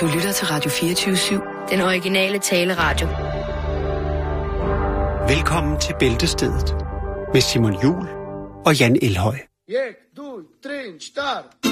[0.00, 1.70] Du lytter til Radio 24-7.
[1.70, 3.06] Den originale taleradio.
[5.28, 6.74] Velkommen til Bæltestedet
[7.32, 8.08] med Simon Jul
[8.66, 9.36] og Jan Elhøj.
[9.68, 9.76] 1,
[10.16, 11.65] 2, 3, start!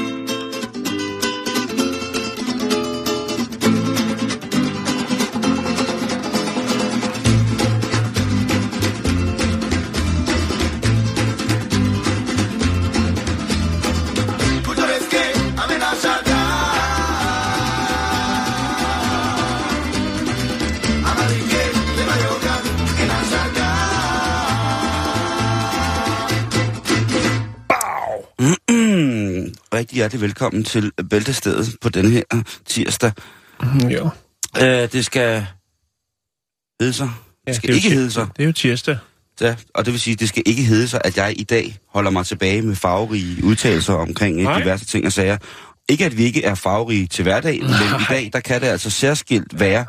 [29.75, 32.23] Rigtig hjertelig velkommen til Bæltestedet på denne her
[32.67, 33.13] tirsdag.
[33.91, 34.11] Jo.
[34.63, 35.47] Øh, det skal
[36.81, 37.11] hedde sig.
[37.47, 38.27] Det skal jo ikke hedde sig.
[38.37, 38.99] Det er jo tirsdag.
[39.41, 42.11] Ja, og det vil sige, det skal ikke hedde sig, at jeg i dag holder
[42.11, 44.59] mig tilbage med farverige udtalelser omkring øh, Nej.
[44.59, 45.39] diverse ting og sager.
[45.89, 48.91] Ikke at vi ikke er farverige til hverdag, men i dag, der kan det altså
[48.91, 49.85] særskilt være,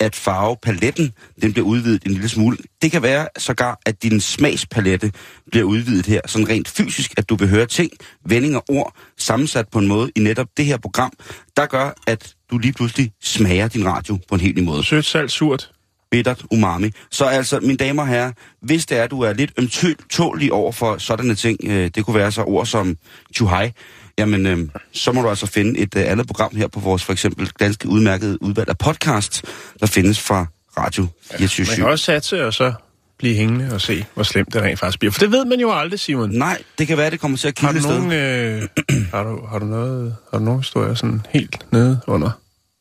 [0.00, 2.56] at farvepaletten, den bliver udvidet en lille smule.
[2.82, 5.12] Det kan være sågar, at din smagspalette
[5.50, 7.90] bliver udvidet her, sådan rent fysisk, at du vil høre ting,
[8.26, 11.12] vendinger, ord, sammensat på en måde i netop det her program,
[11.56, 15.04] der gør, at du lige pludselig smager din radio på en helt ny måde Sødt,
[15.04, 15.70] salt, surt.
[16.10, 16.90] bittert umami.
[17.10, 20.72] Så altså, mine damer og herrer, hvis det er, at du er lidt ømtålig over
[20.72, 22.96] for sådanne ting, øh, det kunne være så ord som
[23.34, 23.70] chuhai,
[24.18, 27.12] jamen, øh, så må du altså finde et øh, andet program her på vores for
[27.12, 29.42] eksempel ganske udmærkede udvalg af podcast,
[29.80, 30.46] der findes fra
[30.78, 31.06] Radio
[31.38, 32.72] 24 Man kan også satse og så
[33.18, 35.12] blive hængende og se, hvor slemt det rent faktisk bliver.
[35.12, 36.30] For det ved man jo aldrig, Simon.
[36.30, 38.12] Nej, det kan være, det kommer til at et sted.
[38.12, 38.68] øh,
[39.12, 42.30] har, du, har, du noget, har du nogen historier sådan helt nede under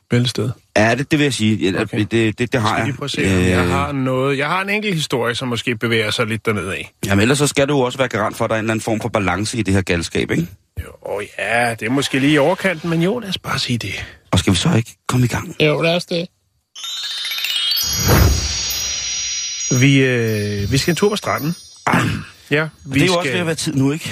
[0.09, 0.53] bæltestedet?
[0.77, 1.71] Ja, det, det vil jeg sige.
[1.71, 1.99] Ja, Okay.
[1.99, 2.93] det, det, det, det har jeg.
[2.95, 4.37] prøve at se, om jeg har noget.
[4.37, 6.91] Jeg har en enkelt historie, som måske bevæger sig lidt dernede af.
[7.05, 8.73] Jamen ellers så skal du jo også være garant for, at der er en eller
[8.73, 10.47] anden form for balance i det her galskab, ikke?
[10.81, 14.05] Jo, ja, det er måske lige i overkanten, men jo, lad os bare sige det.
[14.31, 15.55] Og skal vi så ikke komme i gang?
[15.61, 16.27] Jo, lad os det.
[19.79, 21.55] Vi, øh, vi skal en tur på stranden.
[22.51, 23.17] Ja, vi det er jo skal...
[23.17, 24.11] også ved at være tid nu, ikke?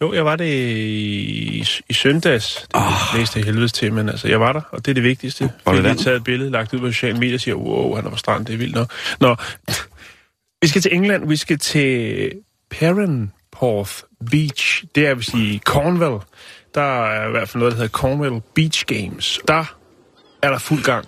[0.00, 2.54] Jo, jeg var det i, i søndags.
[2.54, 3.18] Det oh.
[3.18, 5.52] læste jeg helvedes til, men altså, jeg var der, og det er det vigtigste.
[5.64, 8.06] Var det jeg taget et billede, lagt ud på sociale medier og siger, wow, han
[8.06, 8.92] er på strand, det er vildt nok.
[9.20, 9.36] Nå,
[10.62, 12.32] vi skal til England, vi skal til
[13.60, 14.84] Perranporth Beach.
[14.94, 16.20] Det er, vil sige, Cornwall.
[16.74, 19.40] Der er i hvert fald noget, der hedder Cornwall Beach Games.
[19.48, 19.64] Der
[20.42, 21.04] er der fuld gang.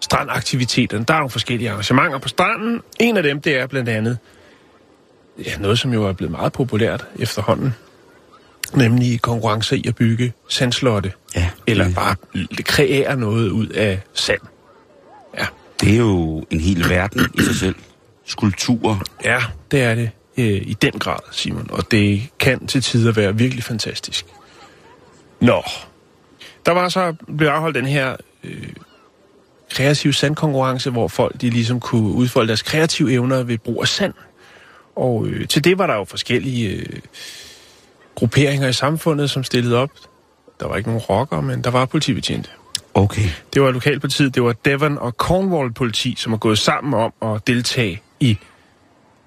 [0.00, 1.04] Strandaktiviteterne.
[1.04, 2.80] Der er nogle forskellige arrangementer på stranden.
[3.00, 4.18] En af dem, det er blandt andet
[5.46, 7.74] ja, noget, som jo er blevet meget populært efterhånden
[8.74, 11.12] nemlig konkurrencer i at bygge sandslotte.
[11.36, 11.50] Ja.
[11.66, 12.16] Eller det- bare
[12.64, 14.40] kreere noget ud af sand.
[15.38, 15.46] Ja,
[15.80, 17.74] Det er jo en hel verden i sig selv.
[18.26, 18.96] Skulpturer.
[19.24, 19.38] ja
[19.70, 21.68] det er det øh, i den grad, Simon.
[21.70, 24.26] Og det kan til tider være virkelig fantastisk.
[25.40, 25.62] Nå.
[26.66, 28.68] Der var så blevet afholdt den her øh,
[29.70, 34.14] kreative sandkonkurrence, hvor folk de ligesom kunne udfolde deres kreative evner ved brug af sand.
[34.96, 37.00] Og øh, til det var der jo forskellige øh,
[38.14, 39.90] grupperinger i samfundet, som stillede op.
[40.60, 42.50] Der var ikke nogen rockere, men der var politibetjente.
[42.94, 43.28] Okay.
[43.54, 47.46] Det var lokalpolitiet, det var Devon og Cornwall politi, som er gået sammen om at
[47.46, 48.38] deltage i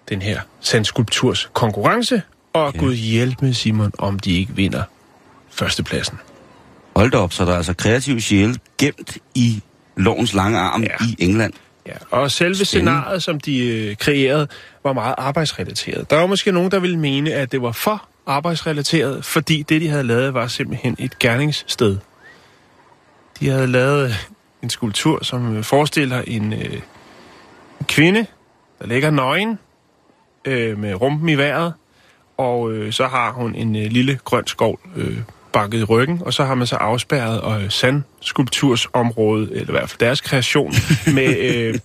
[0.10, 2.22] den her sandskulpturs konkurrence,
[2.54, 2.80] og ja.
[2.80, 4.84] Gud hjælp med Simon, om de ikke vinder
[5.50, 6.20] førstepladsen.
[6.96, 9.62] Hold da op, så der er altså kreativ sjæl gemt i
[9.98, 11.06] lovens lange arm Ja.
[11.06, 11.54] i England.
[11.88, 12.66] Ja, og selve Spændende.
[12.66, 14.48] scenariet, som de øh, kreerede,
[14.84, 16.10] var meget arbejdsrelateret.
[16.10, 19.88] Der var måske nogen, der ville mene, at det var for arbejdsrelateret, fordi det, de
[19.90, 21.98] havde lavet, var simpelthen et gerningssted.
[23.40, 24.16] De havde lavet
[24.64, 26.80] en skulptur, som øh, forestiller en, øh,
[27.88, 28.26] kvinde,
[28.80, 29.60] der ligger nøgen
[30.48, 31.74] øh, med rumpen i vejret,
[32.38, 35.18] og øh, så har hun en øh, lille grøn skov øh,
[35.54, 40.00] bakket i ryggen, og så har man så afspærret øh, sandskulptursområdet, eller i hvert fald
[40.00, 40.74] deres kreation,
[41.16, 41.76] med øh,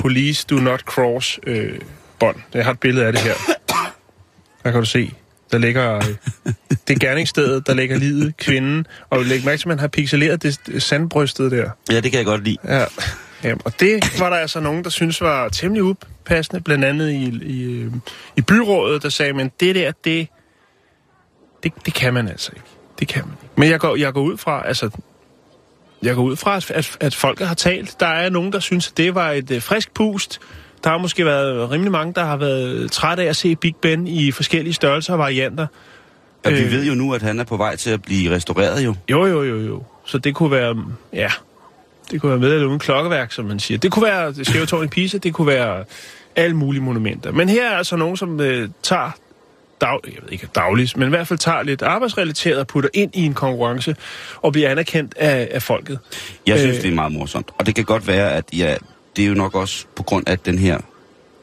[0.00, 1.78] Police Do Not Cross øh,
[2.18, 2.36] bånd.
[2.54, 3.34] Jeg har et billede af det her.
[4.64, 5.12] Der kan du se.
[5.52, 6.04] Der ligger øh,
[6.88, 10.42] det er gerningsstedet, der ligger livet, kvinden, og læg mærke til, at man har pixeleret
[10.42, 11.70] det, det sandbrystet der.
[11.90, 12.56] Ja, det kan jeg godt lide.
[12.64, 12.84] Ja.
[13.44, 17.38] Jamen, og det var der altså nogen, der synes var temmelig upassende, blandt andet i,
[17.42, 17.92] i, øh,
[18.36, 20.28] i byrådet, der sagde, men det der, det,
[21.62, 22.68] det, det kan man altså ikke.
[22.98, 23.54] Det kan man ikke.
[23.56, 24.90] Men jeg går, jeg går ud fra, altså,
[26.02, 28.00] jeg går ud fra, at, at, at folket har talt.
[28.00, 30.40] Der er nogen, der synes, at det var et øh, frisk pust.
[30.84, 34.06] Der har måske været rimelig mange, der har været træt af at se Big Ben
[34.06, 35.66] i forskellige størrelser og varianter.
[36.44, 36.70] Og vi Øh.
[36.72, 38.94] ved jo nu, at han er på vej til at blive restaureret jo.
[39.10, 39.82] Jo, jo, jo, jo.
[40.04, 41.30] Så det kunne være, ja,
[42.10, 43.78] det kunne være med eller uden klokkeværk, som man siger.
[43.78, 45.84] Det kunne være det skæve tårn i Pisa, det kunne være
[46.36, 47.32] alle mulige monumenter.
[47.32, 49.10] Men her er altså nogen, som øh, tager
[49.80, 53.10] dag, jeg ved ikke dagligt, men i hvert fald tager lidt arbejdsrelateret og putter ind
[53.14, 53.96] i en konkurrence
[54.36, 55.98] og bliver anerkendt af, af folket.
[56.46, 56.82] Jeg synes, Øh.
[56.82, 57.50] det er meget morsomt.
[57.58, 58.76] Og det kan godt være, at ja,
[59.16, 60.78] det er jo nok også på grund af den her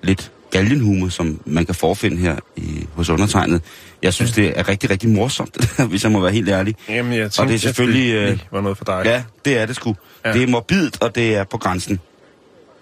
[0.04, 3.62] lidt galgenhumor, som man kan forfinde her i, hos undertegnet.
[4.02, 5.58] Jeg synes, det er rigtig, rigtig morsomt,
[5.90, 6.76] hvis jeg må være helt ærlig.
[6.90, 9.02] Jamen, jeg tænkte, Og det er selvfølgelig, det øh, var noget for dig.
[9.06, 9.96] Ja, det er det sgu.
[10.26, 10.34] Ja.
[10.34, 12.00] Det er morbidt, og det er på grænsen.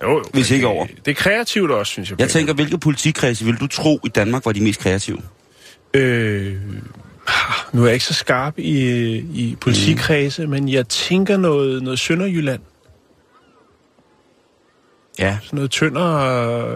[0.03, 0.85] jo, jo, hvis ikke det, over.
[1.05, 2.19] Det er kreativt også, synes jeg.
[2.19, 5.17] Jeg tænker, hvilke politikredse vil du tro i Danmark var de mest kreative?
[5.93, 6.53] Øh,
[7.73, 8.81] nu er jeg ikke så skarp i,
[9.17, 10.49] i politikredse, mm.
[10.49, 12.61] men jeg tænker noget, noget Sønderjylland.
[15.19, 15.37] Ja.
[15.43, 16.17] Sådan noget tønder,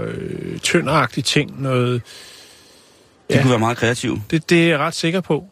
[0.02, 1.62] øh, tønderagtigt ting.
[1.62, 2.02] Noget,
[3.30, 3.42] De Ja.
[3.42, 4.22] kunne være meget kreative.
[4.32, 5.44] det, det er jeg ret sikker på.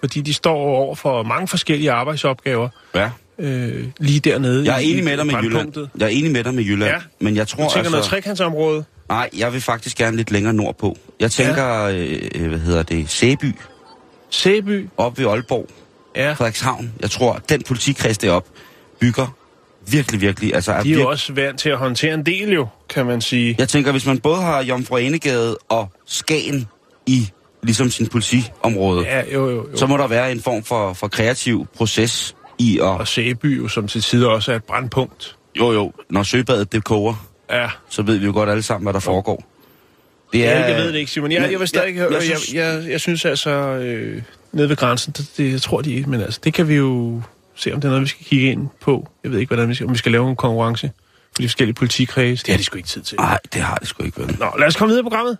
[0.00, 3.10] Fordi de står over for mange forskellige arbejdsopgaver Ja.
[3.38, 4.64] øh, lige dernede.
[4.66, 5.88] Jeg er enig med dig med Jylland.
[5.98, 6.90] Jeg er enig med dig med Jylland.
[6.92, 6.98] Ja.
[7.20, 7.90] Men jeg Du tror tænker altså...
[7.90, 8.84] noget trekantsområde?
[9.08, 10.96] Nej, jeg vil faktisk gerne lidt længere nordpå.
[11.20, 11.82] Jeg tænker,
[12.34, 13.54] øh, hvad hedder det, Sæby,
[14.30, 14.88] Sæby?
[14.96, 15.68] op ved Aalborg,
[16.16, 16.32] Ja.
[16.32, 16.92] Frederikshavn.
[17.00, 18.50] Jeg tror, at den politikreds deroppe
[19.00, 19.36] bygger
[19.92, 20.54] virkelig, virkelig...
[20.54, 23.06] Altså, er De er jo virke- også vant til at håndtere en del jo, kan
[23.06, 23.54] man sige.
[23.58, 26.66] Jeg tænker, hvis man både har Jomfru Anegade og Skagen
[27.06, 27.28] i
[27.62, 29.22] ligesom sin politiområde, ja.
[29.34, 29.76] Jo, jo, jo.
[29.76, 32.84] så må der være en form for, for kreativ proces i at...
[32.84, 35.36] Og Sæby jo, som til tider også er et brandpunkt.
[35.58, 38.92] Jo, jo, når søbadet det koger, Ja, så ved vi jo godt alle sammen, hvad
[38.92, 39.44] der foregår.
[40.32, 41.32] Det Ja, jeg ved det ikke, Simon.
[41.32, 44.22] Jeg, Men jeg vil stadig jeg- jeg jeg, synes- jeg, jeg, jeg synes altså, øh,
[44.52, 47.22] nede ved grænsen, det, det, jeg tror de ikke, men altså, det kan vi jo
[47.62, 49.08] se, om det er noget, vi skal kigge ind på.
[49.24, 50.90] Jeg ved ikke, hvordan vi skal, om vi skal lave en konkurrence
[51.34, 52.44] for de forskellige politikredse.
[52.46, 53.18] Det har de sgu ikke tid til.
[53.18, 54.38] Nej, det har det sgu ikke været.
[54.38, 55.38] Nå, lad os komme videre i programmet.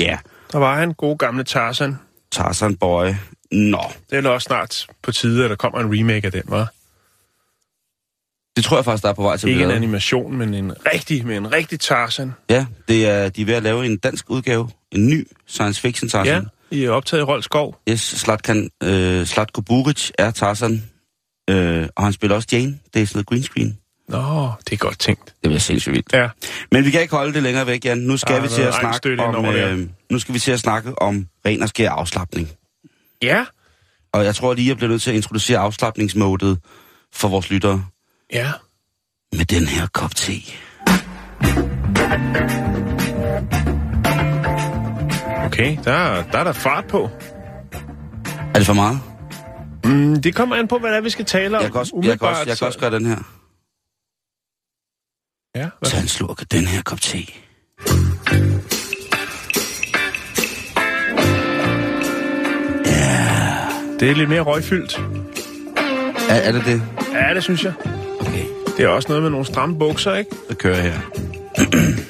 [0.00, 0.18] Ja,
[0.52, 1.98] Der var han, god gamle Tarzan.
[2.32, 3.06] Tarzan Boy.
[3.52, 6.68] Nå, Det er også snart på tide, at der kommer en remake af den, var.
[8.58, 10.72] Det tror jeg faktisk, der er på vej til at Ikke en animation, men en
[10.92, 12.32] rigtig, men en rigtig Tarzan.
[12.50, 14.68] Ja, det er, de er ved at lave en dansk udgave.
[14.92, 16.46] En ny science fiction Tarzan.
[16.72, 17.76] Ja, I er optaget i Rold Skov.
[17.88, 20.82] Yes, Slatkan, øh, Slatko Buric er Tarzan.
[21.50, 22.78] Øh, og han spiller også Jane.
[22.94, 23.78] Det er sådan noget green screen.
[24.08, 25.24] Nå, det er godt tænkt.
[25.24, 26.12] Det bliver sindssygt vildt.
[26.12, 26.28] Ja,
[26.72, 27.98] Men vi kan ikke holde det længere væk, Jan.
[27.98, 31.02] Nu skal Ah, vi til at snakke om, øh, nu skal vi til at snakke
[31.02, 32.48] om ren og skær afslappning.
[33.22, 33.44] ja,
[34.12, 36.58] Og jeg tror lige, jeg bliver nødt til at introducere afslappningsmådet
[37.14, 37.84] for vores lyttere
[38.32, 38.52] ja.
[39.32, 40.32] med den her kop te.
[45.46, 47.10] Okay, der, der er der fart på.
[48.54, 49.00] Er det for meget?
[49.84, 51.62] Mm, det kommer an på, hvad det er, vi skal tale om.
[51.62, 53.16] Jeg kan også, jeg kan også, jeg kan så- også gøre den her.
[55.56, 55.90] Ja, hvad?
[55.90, 57.18] Tag en slurk af den her kop te.
[64.00, 65.00] Det er lidt mere røgfyldt.
[66.30, 66.82] Er, er det det?
[67.12, 67.72] Ja, det synes jeg.
[68.78, 70.30] Det er også noget med nogle stramme bukser, ikke?
[70.48, 71.00] Det kører her.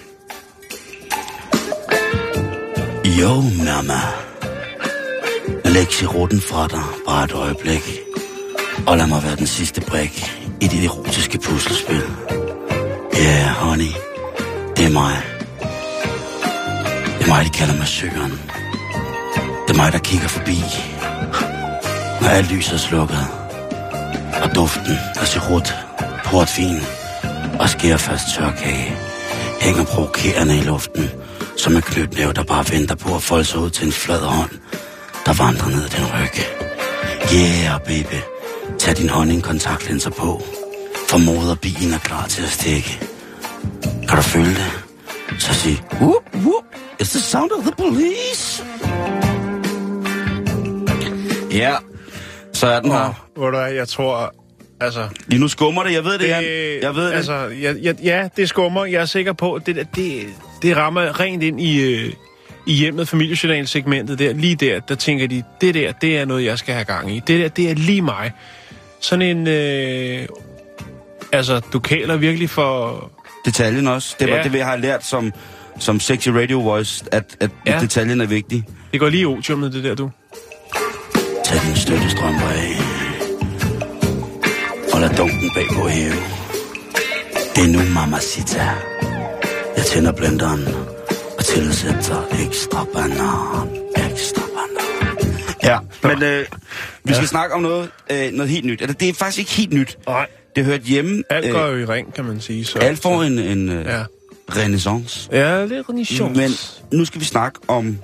[3.20, 3.34] Jo,
[3.64, 4.00] mamma.
[5.64, 7.98] Læg sirutten fra dig bare et øjeblik.
[8.86, 12.02] Og lad mig være den sidste brik i dit erotiske puslespil.
[13.14, 13.92] Ja, yeah, honey.
[14.76, 15.16] Det er mig.
[17.18, 18.32] Det er mig, de kalder mig søgeren.
[19.68, 20.58] Det er mig, der kigger forbi.
[22.20, 23.26] Når alt lyset er slukket.
[24.42, 25.87] Og duften af sirut,
[26.30, 26.80] portvin
[27.60, 28.96] og skærfast tørkage
[29.60, 31.10] hænger provokerende i luften,
[31.56, 34.50] som en knytnæve, der bare venter på at folde sig ud til en flad hånd,
[35.26, 36.36] der vandrer ned den ryg.
[37.34, 38.20] Yeah, baby.
[38.78, 40.42] Tag din honningkontaktlinser på,
[41.08, 43.00] for moderbilen er klar til at stikke.
[44.08, 44.84] Kan du føle det?
[45.38, 46.64] Så sig, whoop, whoop,
[47.02, 48.64] it's the sound of the police.
[51.52, 51.76] Ja,
[52.52, 53.26] så er den her.
[53.50, 54.37] Hvad, jeg tror...
[54.80, 56.44] Altså, Lige nu skummer det, jeg ved det, det, Jan.
[56.82, 57.12] Jeg ved det.
[57.14, 58.84] altså, jeg, jeg, ja, det skummer.
[58.84, 60.26] Jeg er sikker på, det, det,
[60.62, 62.12] det rammer rent ind i, øh,
[62.66, 64.32] i hjemmet, familiejournalsegmentet der.
[64.32, 67.20] Lige der, der tænker de, det der, det er noget, jeg skal have gang i.
[67.26, 68.32] Det der, det er lige mig.
[69.00, 69.46] Sådan en...
[69.46, 70.26] Øh,
[71.32, 73.10] altså, du kæler virkelig for...
[73.44, 74.16] Detaljen også.
[74.20, 74.42] Det var Ja.
[74.42, 75.32] det, vi har lært som,
[75.78, 77.72] som sexy radio voice, at, at Ja.
[77.74, 77.80] ja.
[77.80, 78.64] detaljen er vigtig.
[78.92, 80.10] Det går lige i otiummet, det der, du.
[81.44, 82.97] Tag din støttestrømper af.
[84.98, 86.14] Og lad dunken bag på hæve.
[87.56, 88.62] Det er nu, mamacita.
[89.76, 90.64] Jeg tænder blenderen
[91.38, 93.68] og tilsætter ekstra banan.
[94.10, 95.38] Ekstra banan.
[95.62, 96.46] Ja, men øh,
[97.04, 98.82] vi skal snakke om noget, øh, noget helt nyt.
[98.82, 99.98] Eller det er faktisk ikke helt nyt.
[100.06, 100.26] Nej.
[100.56, 101.22] Det hørte hjemme.
[101.30, 102.64] Alt går jo i ring, kan man sige.
[102.64, 103.98] Så, alt får en, en øh, Ja.
[103.98, 104.04] ja.
[104.56, 105.28] renaissance.
[105.32, 106.34] Ja, det er renaissance.
[106.40, 106.50] Men
[106.98, 107.98] nu skal vi snakke om,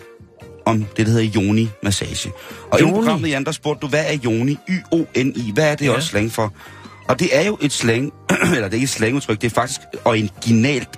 [0.64, 2.30] om det, der hedder yoni-massage.
[2.70, 4.58] Og i programmet, Jan, der spurgte du, hvad er yoni?
[4.68, 5.50] Y-O-N-I.
[5.54, 5.90] Hvad er det Ja.
[5.90, 5.96] ja.
[5.96, 6.52] også slang for?
[7.08, 8.12] Og det er jo et slang,
[8.54, 10.88] eller det er ikke et slangudtryk, det er faktisk originalt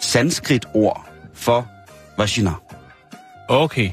[0.00, 1.66] sanskrit ord for
[2.18, 2.50] vagina.
[3.48, 3.90] Okay.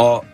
[0.00, 0.24] Og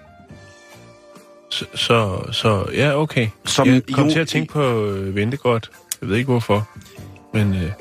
[1.51, 3.29] Så, så, så ja, okay.
[3.45, 5.71] Som jeg kom jo- til at tænke på øh, ventegodt.
[6.01, 6.69] Jeg ved ikke hvorfor.
[7.33, 7.73] Men øh, det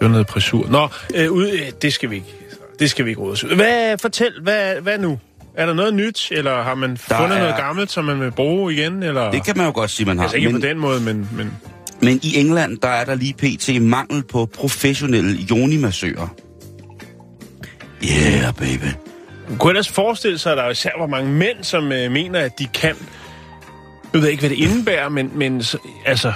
[0.00, 0.66] var noget pressur.
[0.68, 2.34] Nå, øh, ud, øh, det skal vi ikke.
[2.78, 3.54] Det skal vi ikke råde os ud.
[3.54, 5.18] Hvad, fortæl, hvad, hvad nu?
[5.56, 8.30] Er der noget nyt, eller har man Der fundet er- noget gammelt, som man vil
[8.30, 9.02] bruge igen?
[9.02, 9.30] Eller?
[9.30, 10.24] det kan man jo godt sige, man har.
[10.24, 11.52] Altså ikke men, på den måde, men, men
[12.00, 13.82] men i England, der er der lige pt.
[13.82, 16.28] mangel på professionelle jonimassører.
[18.04, 18.84] Yeah, baby.
[19.48, 22.40] man kunne ellers forestille sig, at der er især hvor mange mænd, som øh, mener,
[22.40, 22.94] at de kan.
[24.14, 26.32] Jeg ved ikke, hvad det indebærer, men, men så- altså...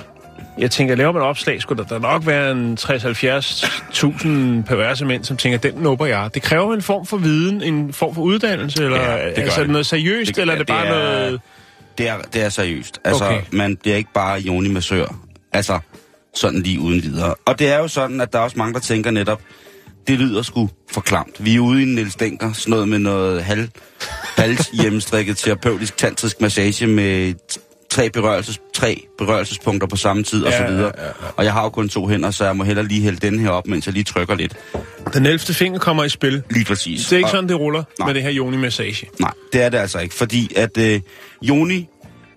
[0.59, 5.37] Jeg tænker, laver man opslag, skulle der, der nok være en 60-70.000 perverse mænd, som
[5.37, 6.31] tænker, den nubber jeg.
[6.35, 9.71] Det kræver en form for viden, en form for uddannelse, eller Ja, det altså det.
[9.71, 11.41] noget seriøst, Det- eller er det det bare er- noget...
[11.99, 13.01] Det er, det er seriøst.
[13.05, 13.41] Altså, Okay.
[13.53, 15.07] man bliver ikke bare jonimassør.
[15.53, 15.79] Altså,
[16.35, 17.35] sådan lige uden videre.
[17.47, 19.41] Og det er jo sådan, at der er også mange, der tænker netop,
[20.09, 21.45] det lyder sgu for klamt.
[21.45, 23.69] Vi er ude i en Niels Denker, sådan noget med noget halv,
[24.37, 27.35] halv hjemmestrikket terapeutisk tantrisk massage med
[27.91, 30.93] tre, berørelses, tre berørelsespunkter på samme tid og Ja, så videre.
[30.99, 33.19] ja, ja, Og jeg har jo kun to hænder, så jeg må hellere lige hælde
[33.31, 34.57] den her op, mens jeg lige trykker lidt.
[35.15, 35.39] Den 11.
[35.39, 36.43] finger kommer i spil.
[36.51, 37.05] Lige præcis.
[37.05, 38.07] Det er ikke Og- sådan, det ruller Nej.
[38.07, 39.07] med det her Joni-massage.
[39.21, 41.01] Nej, det er det altså ikke, fordi at øh,
[41.43, 41.89] Joni,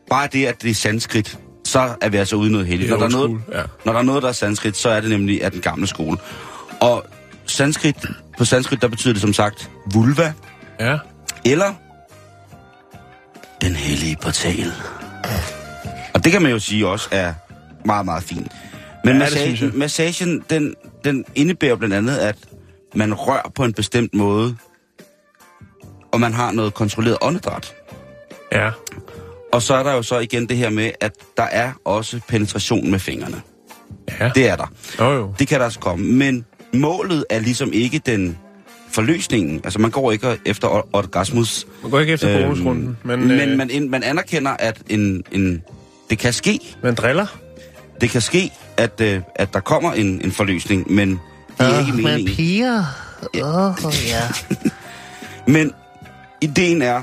[0.10, 2.90] bare det, at det er sanskrit, så er vi altså ude noget heldigt.
[2.90, 3.62] Når, der er noget, ja.
[3.86, 6.18] når der er noget, der er sanskrit, så er det nemlig af den gamle skole.
[6.80, 7.06] Og
[7.46, 7.96] sanskrit,
[8.38, 10.34] på sanskrit, der betyder det som sagt vulva,
[10.80, 10.98] Ja.
[11.46, 11.74] eller
[13.62, 14.72] den hellige portal.
[16.14, 17.34] Og det kan man jo sige også er
[17.86, 18.52] meget, meget fint.
[19.06, 19.72] Men Ja, det synes jeg.
[19.74, 22.36] massagen, massagen den, den indebærer blandt andet, at
[22.96, 24.56] man rører på en bestemt måde,
[26.12, 27.74] og man har noget kontrolleret åndedræt.
[28.52, 28.72] Ja.
[29.54, 32.92] Og så er der jo så igen det her med, at der er også penetration
[32.92, 33.42] med fingrene.
[34.20, 34.32] Ja.
[34.36, 34.72] Det er der.
[35.00, 35.34] Jo, jo.
[35.40, 36.06] Det kan der også komme.
[36.06, 38.38] Men målet er ligesom ikke den
[38.92, 39.62] forløsningen.
[39.64, 41.68] Altså man går ikke efter or- orgasmus.
[41.82, 44.78] Man går ikke efter Øhm, bonusrunden, men, Men, øh, men man, ind- man anerkender, at
[44.90, 45.62] en, en,
[46.10, 46.60] det kan ske.
[46.84, 47.26] man driller.
[48.02, 51.20] Det kan ske, at, øh, at der kommer en, en forløsning, men det
[51.60, 52.26] er ikke meningen.
[52.36, 52.84] piger.
[53.44, 54.22] Åh, oh, ja.
[55.54, 55.72] Men
[56.42, 57.02] ideen er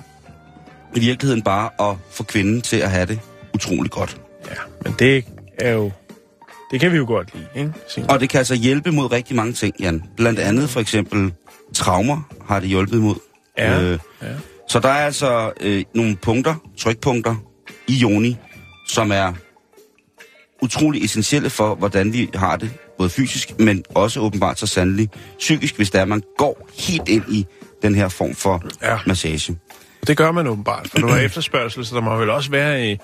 [0.94, 3.20] i virkeligheden bare at få kvinden til at have det
[3.54, 4.16] utrolig godt.
[4.46, 4.54] Ja,
[4.84, 5.24] men det
[5.58, 5.90] er jo...
[6.70, 7.72] Det kan vi jo godt lide, ikke?
[7.88, 8.10] Signe?
[8.10, 10.02] Og det kan altså hjælpe mod rigtig mange ting, Jan.
[10.16, 11.32] Blandt andet for eksempel
[11.78, 13.14] traumer har det hjulpet mod.
[13.58, 13.96] Ja, ja.
[14.68, 17.34] Så der er altså øh, nogle punkter, trykpunkter
[17.86, 18.36] i Joni,
[18.88, 19.32] som er
[20.62, 25.08] utrolig essentielle for, hvordan vi har det, både fysisk, men også åbenbart så sandelig
[25.38, 27.46] psykisk, hvis der er, man går helt ind i
[27.82, 28.98] den her form for Ja.
[29.06, 29.58] massage.
[30.06, 32.96] Det gør man åbenbart, for der er efterspørgsel, så der må vel også være, øh,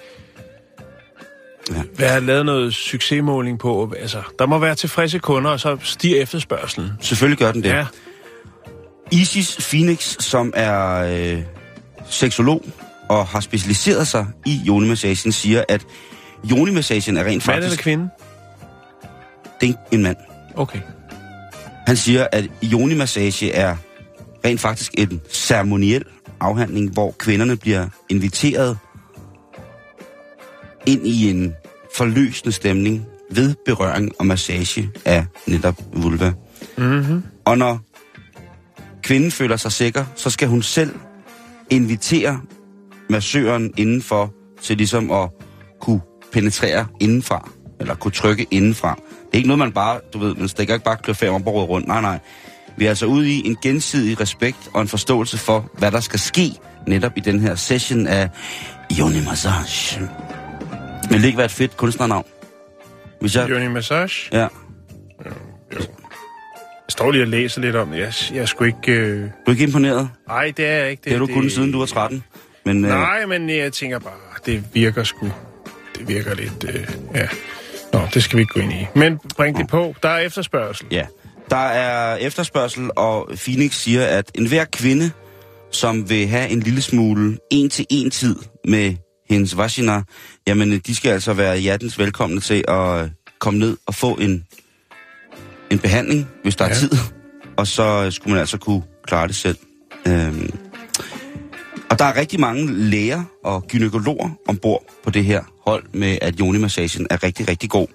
[1.70, 1.82] Ja.
[1.98, 3.92] være lavet noget succesmåling på.
[4.00, 6.90] Altså, der må være tilfredse kunder, og så stiger efterspørgselen.
[7.00, 7.68] Selvfølgelig gør den det.
[7.68, 7.86] Ja,
[9.10, 11.42] Isis Phoenix, som er øh,
[12.10, 12.64] seksolog
[13.08, 15.86] og har specialiseret sig i jonimassagen, siger, at
[16.44, 17.82] jonimassagen er rent mand eller faktisk...
[17.82, 18.08] kvinde?
[19.60, 20.16] Det er en mand.
[20.54, 20.80] Okay.
[21.86, 23.76] Han siger, at jonimassage er
[24.44, 26.04] rent faktisk en ceremoniel
[26.40, 28.78] afhandling, hvor kvinderne bliver inviteret
[30.86, 31.54] ind i en
[31.96, 36.32] forløsende stemning ved berøring og massage af netop vulva.
[36.76, 37.22] Mm-hmm.
[37.44, 37.80] Og når
[39.04, 40.94] kvinden føler sig sikker, så skal hun selv
[41.70, 42.40] invitere
[43.10, 44.32] massøren indenfor
[44.62, 45.30] til ligesom at
[45.80, 46.00] kunne
[46.32, 47.48] penetrere indenfra,
[47.80, 48.94] eller kunne trykke indenfra.
[48.94, 51.42] Det er ikke noget, man bare, du ved, man stikker ikke bare klør fem om
[51.42, 51.88] rundt.
[51.88, 52.18] Nej, nej.
[52.76, 56.18] Vi er altså ude i en gensidig respekt og en forståelse for, hvad der skal
[56.18, 56.52] ske
[56.86, 58.28] netop i den her session af
[59.00, 60.00] Yoni Massage.
[61.10, 62.24] Vil det ikke være et fedt kunstnernavn?
[63.20, 63.50] Hvis jeg...
[63.50, 64.28] Johnny Massage.
[64.32, 64.48] Ja.
[66.86, 67.98] Jeg står lige og læser lidt om det.
[67.98, 68.92] Jeg, jeg sgu ikke...
[68.92, 69.20] Øh...
[69.20, 70.10] Du er ikke imponeret?
[70.28, 71.00] Nej, det er jeg ikke.
[71.00, 72.24] Det, det er du kun siden du var 13.
[72.64, 74.12] Men, øh, Nej, men jeg tænker bare,
[74.46, 75.30] det virker sgu...
[75.98, 76.64] Det virker lidt...
[76.68, 76.88] Øh...
[77.14, 77.28] Ja.
[77.92, 78.86] Nå, det skal vi ikke gå ind i.
[78.94, 79.94] Men bring det på.
[80.02, 80.86] Der er efterspørgsel.
[80.90, 81.06] Ja.
[81.50, 85.10] Der er efterspørgsel, og Phoenix siger, at enhver kvinde,
[85.70, 88.36] som vil have en lille smule en-til-en tid
[88.68, 88.94] med
[89.30, 90.02] hendes vagina,
[90.46, 94.44] jamen de skal altså være hjertens velkomne til at komme ned og få en,
[95.74, 96.70] en behandling, hvis der ja.
[96.70, 96.90] Er tid.
[97.56, 99.56] Og så skulle man altså kunne klare det selv.
[100.06, 100.50] Øhm.
[101.90, 106.40] Og der er rigtig mange læger og gynækologer ombord på det her hold med, at
[106.40, 107.86] jonimassagen er rigtig, rigtig god.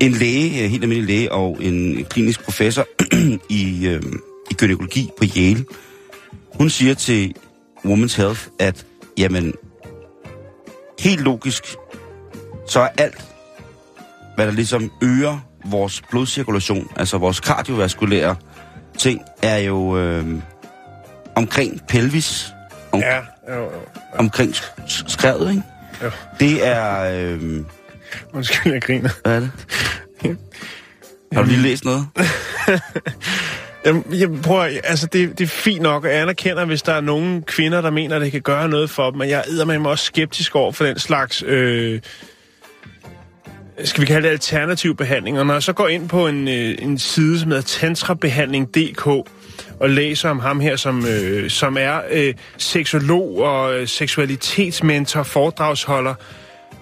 [0.00, 2.86] En læge, øh, helt almindelig læge og en klinisk professor
[3.50, 4.02] i, øh,
[4.50, 5.64] i gynækologi på Yale,
[6.54, 7.34] hun siger til
[7.84, 8.86] Women's Health, at
[9.18, 9.52] jamen,
[10.98, 11.64] helt logisk,
[12.68, 13.24] så er alt
[14.36, 18.36] hvad der ligesom øger vores blodcirkulation, altså vores kardiovaskulære
[18.98, 20.26] ting, er jo øh,
[21.36, 22.48] omkring pelvis,
[22.92, 23.16] om, Ja,
[23.54, 23.70] jo, jo.
[24.18, 24.54] omkring
[24.86, 25.62] skrevet, ikke?
[26.02, 26.10] Jo.
[26.40, 27.00] Det er...
[27.14, 27.60] Øh,
[28.32, 29.10] Undskyld, jeg griner.
[29.22, 29.50] hvad er det?
[31.32, 32.06] Har du lige læst noget?
[33.86, 37.00] Jamen, jeg prøver, altså det, det er fint nok, og jeg anerkender, hvis der er
[37.00, 39.90] nogle kvinder, der mener, at det kan gøre noget for dem, men jeg er med
[39.90, 42.00] også skeptisk over for den slags, øh,
[43.84, 45.38] skal vi kalde det alternativ behandling.
[45.38, 49.06] Og når jeg så går ind på en, øh, en side, som hedder tantrabehandling.dk,
[49.80, 56.14] og læser om ham her, som, øh, som er øh, seksolog og øh, seksualitetsmentor, foredragsholder,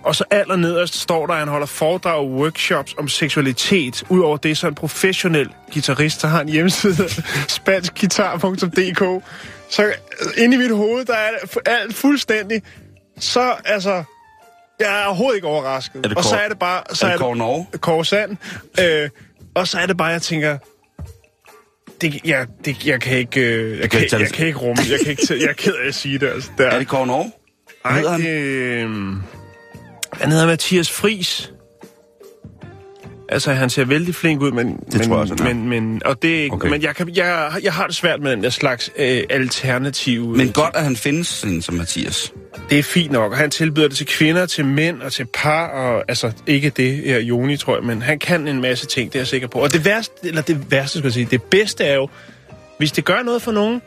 [0.03, 4.05] og så allernederst står der, at han holder foredrag og workshops om seksualitet.
[4.09, 7.09] Udover det, så er en professionel guitarist, der har en hjemmeside,
[7.59, 9.25] spanskguitar.dk.
[9.71, 9.93] Så øh,
[10.37, 11.31] inde i mit hoved, der er
[11.67, 12.63] alt fuldstændig.
[13.19, 14.05] Så altså,
[14.83, 15.97] jeg er overhovedet ikke overrasket.
[16.05, 16.83] Er det og så er det bare...
[16.93, 17.67] Så er det Kåre Norge?
[17.79, 18.37] Kåre Sand.
[18.81, 19.11] Øh,
[19.55, 20.59] og så er det bare, jeg tænker...
[22.01, 24.83] Det, jeg, det, jeg kan ikke, øh, jeg, kan ikke jeg det- kan ikke rumme,
[24.91, 26.51] jeg kan ikke, tage- jeg er ked af at sige det, altså.
[26.59, 26.67] Der.
[26.67, 27.33] Er det Kåre Norge?
[27.85, 28.21] Ej, hedder han?
[28.21, 28.29] det...
[28.29, 28.91] Øh,
[30.13, 31.53] han hedder Mathias Fris.
[33.33, 34.67] Altså, han ser vældig flink ud, men...
[34.67, 36.69] Det men, tror jeg også, men, men, og det er ikke, Okay.
[36.69, 40.37] Men jeg, kan, jeg, jeg har det svært med den der slags øh, alternativ...
[40.37, 42.33] Men godt, at han findes som Mathias.
[42.71, 45.67] Det er fint nok, og han tilbyder det til kvinder, til mænd og til par,
[45.67, 49.19] og altså ikke det her Joni, tror jeg, men han kan en masse ting, det
[49.19, 49.59] er jeg sikker på.
[49.59, 52.09] Og det værste, eller det værste, skal jeg sige, det bedste er jo,
[52.79, 53.83] hvis det gør noget for nogen,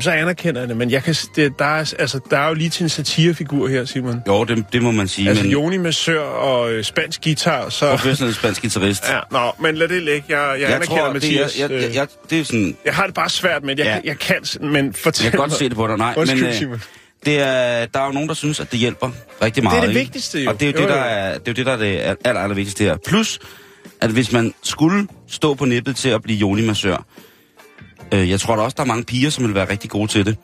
[0.00, 2.70] så anerkender jeg det, men jeg kan, det, der, er, altså, der er jo lige
[2.70, 4.22] til en satirefigur her, Simon.
[4.28, 5.28] Jo, det, det må man sige.
[5.28, 7.90] Altså men Joni med sør og øh, spansk guitar, så...
[7.90, 9.04] professionel spansk guitarist.
[9.08, 10.24] Ja, nå, men lad det ligge.
[10.28, 11.58] Jeg, jeg, jeg anerkender tror, det er, Mathias.
[11.60, 12.76] jeg, jeg, øh, jeg, det er sådan...
[12.84, 13.84] jeg har det bare svært med det.
[13.84, 13.94] Jeg, Ja.
[13.94, 14.00] ja.
[14.04, 16.14] jeg kan, men fortæl Jeg kan godt mig- se det på dig, nej.
[16.16, 16.82] Undskyld, men, øh, Simon.
[17.24, 19.10] det er, der er jo nogen, der synes, at det hjælper
[19.42, 19.82] rigtig meget.
[19.82, 20.00] det ikke?
[20.00, 20.50] vigtigste jo.
[20.50, 21.08] Og det er jo, Jo, det, der jo.
[21.08, 22.96] er, det er jo det, der er det aller, aller vigtigste her.
[23.06, 23.38] Plus,
[24.00, 27.04] at hvis man skulle stå på nippet til at blive joni-massør,
[28.12, 30.26] øh, jeg tror da også, der er mange piger, som vil være rigtig gode til
[30.26, 30.36] det.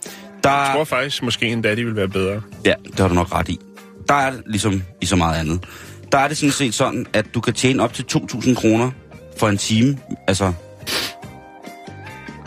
[0.45, 2.41] Der, Jeg tror faktisk, måske endda de vil være bedre.
[2.65, 3.59] Ja, det har du nok ret i.
[4.09, 5.65] Der er det ligesom i så meget andet.
[6.13, 8.91] Der er det sådan set sådan, at du kan tjene op til 2.000 kroner
[9.39, 9.99] for en time.
[10.29, 10.53] Altså,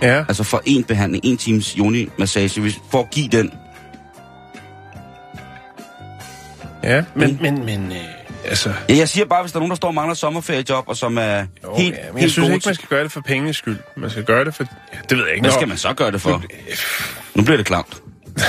[0.01, 0.17] Ja.
[0.27, 2.61] altså for en behandling, en times joni-massage.
[2.61, 3.51] Hvis, for at give den.
[6.83, 7.97] Ja, men, men, men, øh,
[8.45, 8.73] altså...
[8.89, 11.17] Ja, jeg siger bare, hvis der er nogen, der står og mangler sommerferiejob, og som
[11.17, 13.57] er Jo, helt, ja, men helt jeg synes ikke, man skal gøre det for pengenes
[13.57, 13.77] skyld.
[13.97, 14.63] Man skal gøre det for...
[14.93, 15.43] Ja, det ved jeg ikke.
[15.43, 16.43] Hvad skal man så gøre det for?
[17.35, 17.97] Nu bliver det klamt.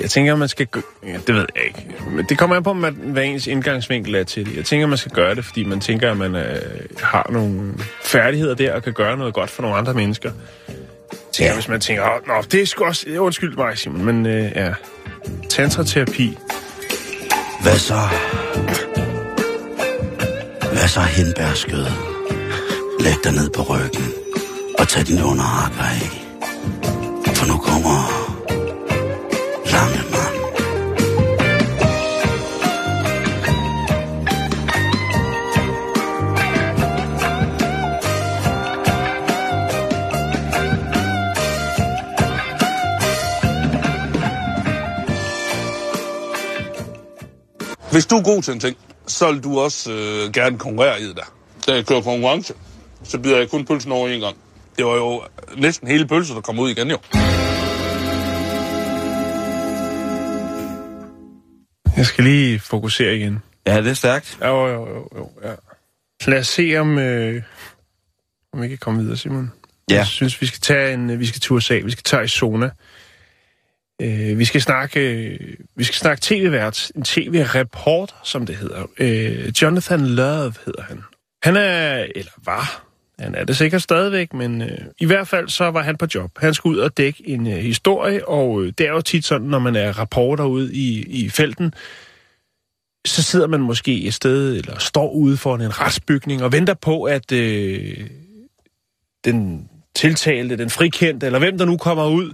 [0.00, 0.66] Jeg tænker, man skal...
[0.66, 1.86] gø- Ja, det ved jeg ikke.
[2.10, 4.56] Men det kommer an på, hvad hvad ens indgangsvinkel er til det.
[4.56, 6.56] Jeg tænker, man skal gøre det, fordi man tænker, at man øh,
[7.02, 10.30] har nogle færdigheder der, og kan gøre noget godt for nogle andre mennesker.
[11.32, 11.54] Tænker, ja.
[11.54, 13.06] hvis man tænker, Åh, nå, det er sgu også...
[13.18, 14.72] Undskyld mig, Simon, men øh, ja...
[15.50, 16.38] Tantraterapi.
[17.62, 17.94] Hvad så?
[20.72, 21.86] Hvad så hindbærskød?
[23.00, 24.12] Læg dig ned på ryggen
[24.78, 26.10] og tag din underhakker af.
[27.36, 28.15] For nu kommer
[47.96, 51.04] Hvis du er god til en ting, så vil du også øh, gerne konkurrere i
[51.04, 51.20] det.
[51.66, 52.54] Da jeg kører konkurrence,
[53.04, 54.36] så byder jeg kun pølsen over en gang.
[54.76, 55.22] Det var jo
[55.56, 56.98] næsten hele pølsen, der kom ud igen jo.
[61.96, 63.42] Jeg skal lige fokusere igen.
[63.66, 64.38] Ja, det er stærkt.
[64.42, 65.54] Jo, jo, jo, jo, ja.
[66.26, 67.42] Lad os se, om, øh,
[68.52, 69.52] om vi kan komme videre, Simon.
[69.90, 69.96] Ja.
[69.96, 72.70] Jeg synes, vi skal tage en, øh, vi skal til USA, vi skal tage Arizona.
[74.02, 75.40] Øh, vi skal snakke, øh,
[75.76, 78.86] vi skal snakke tv-vært, en tv-reporter, som det hedder.
[78.98, 81.02] Øh, Jonathan Love hedder han.
[81.42, 82.86] Han er, eller var,
[83.18, 86.30] han er det sikkert stadigvæk, men øh, i hvert fald så var han på job.
[86.38, 89.46] Han skulle ud og dække en øh, historie, og øh, det er jo tit sådan,
[89.46, 91.74] når man er reporter ude i, i felten,
[93.06, 97.02] så sidder man måske et sted, eller står ude foran en retsbygning, og venter på,
[97.02, 98.10] at øh,
[99.24, 102.32] den tiltalte, den frikendte, eller hvem der nu kommer ud,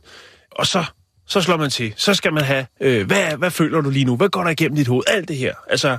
[0.50, 0.84] og så,
[1.32, 1.92] så slår man til.
[1.96, 4.16] Så skal man have, øh, hvad, hvad føler du lige nu?
[4.16, 5.02] Hvad går der igennem dit hoved?
[5.06, 5.54] Alt det her.
[5.70, 5.98] Altså,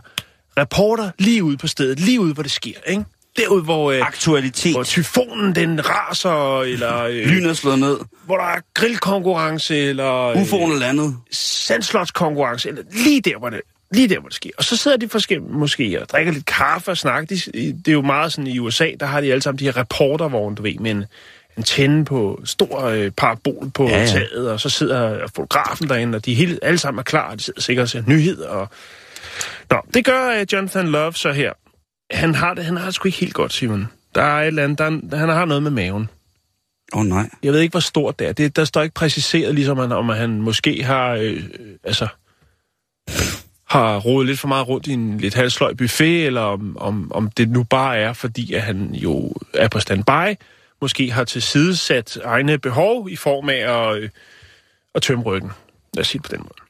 [0.58, 3.04] reporter lige ude på stedet, lige ude, hvor det sker, ikke?
[3.38, 4.74] Derude, hvor, øh, Aktualitet.
[4.74, 7.98] hvor tyfonen den raser, eller øh, Lynet slået ned.
[8.26, 11.16] hvor der er grillkonkurrence, eller øh, UFO'en landet.
[11.32, 14.50] sandslotskonkurrence, eller lige der, hvor det, lige der, hvor det sker.
[14.58, 17.36] Og så sidder de forskellige måske og drikker lidt kaffe og snakker.
[17.36, 19.78] De, det er jo meget sådan i USA, der har de alle sammen de her
[19.78, 21.06] reportervogne, du ved, med en
[21.58, 26.26] antenne på stor øh, parabol på Ja, ja, taget, og så sidder fotografen derinde, og
[26.26, 28.50] de hele, alle sammen er klar, og de sidder sikkert og ser nyheder.
[28.50, 28.70] Og...
[29.72, 31.54] Nå, det gør øh, Jonathan Love så her.
[32.12, 33.88] han har det, han har det sgu ikke helt godt, Simon.
[34.16, 36.10] Der er et eller andet, der, er- han har noget med maven.
[36.94, 37.30] Åh oh, nej.
[37.44, 38.32] Jeg ved ikke, hvor stort det er.
[38.34, 41.44] Det, der står ikke præciseret, ligesom han, om han måske har, øh,
[41.84, 42.08] altså,
[43.70, 47.32] har rodet lidt for meget rundt i en lidt halvsløj buffet, eller om, om, om
[47.32, 50.36] det nu bare er, fordi at han jo er på standby,
[50.84, 54.10] måske har tilsidesat egne behov i form af at, øh,
[54.96, 55.52] at tømme ryggen.
[55.94, 56.64] Lad os sige det på den måde.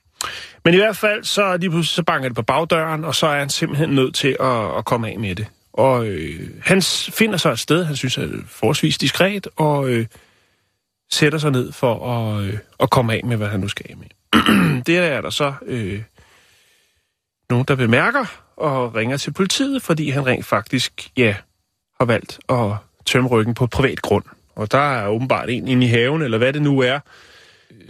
[0.66, 3.40] Men i hvert fald, så lige pludselig så banker det på bagdøren, og så er
[3.40, 5.48] han simpelthen nødt til at, at komme af med det.
[5.74, 10.06] Og øh, han finder sig et sted, han synes er forholdsvis diskret, og øh,
[11.12, 13.98] sætter sig ned for at, øh, at komme af med, hvad han nu skal af
[13.98, 14.08] med.
[14.88, 16.04] det er der så øh,
[17.50, 18.26] nogen, der bemærker
[18.58, 21.36] og ringer til politiet, fordi han rent faktisk, ja,
[22.00, 24.24] har valgt at tømme ryggen på privat grund.
[24.56, 27.00] Og der er åbenbart en inde i haven, eller hvad det nu er,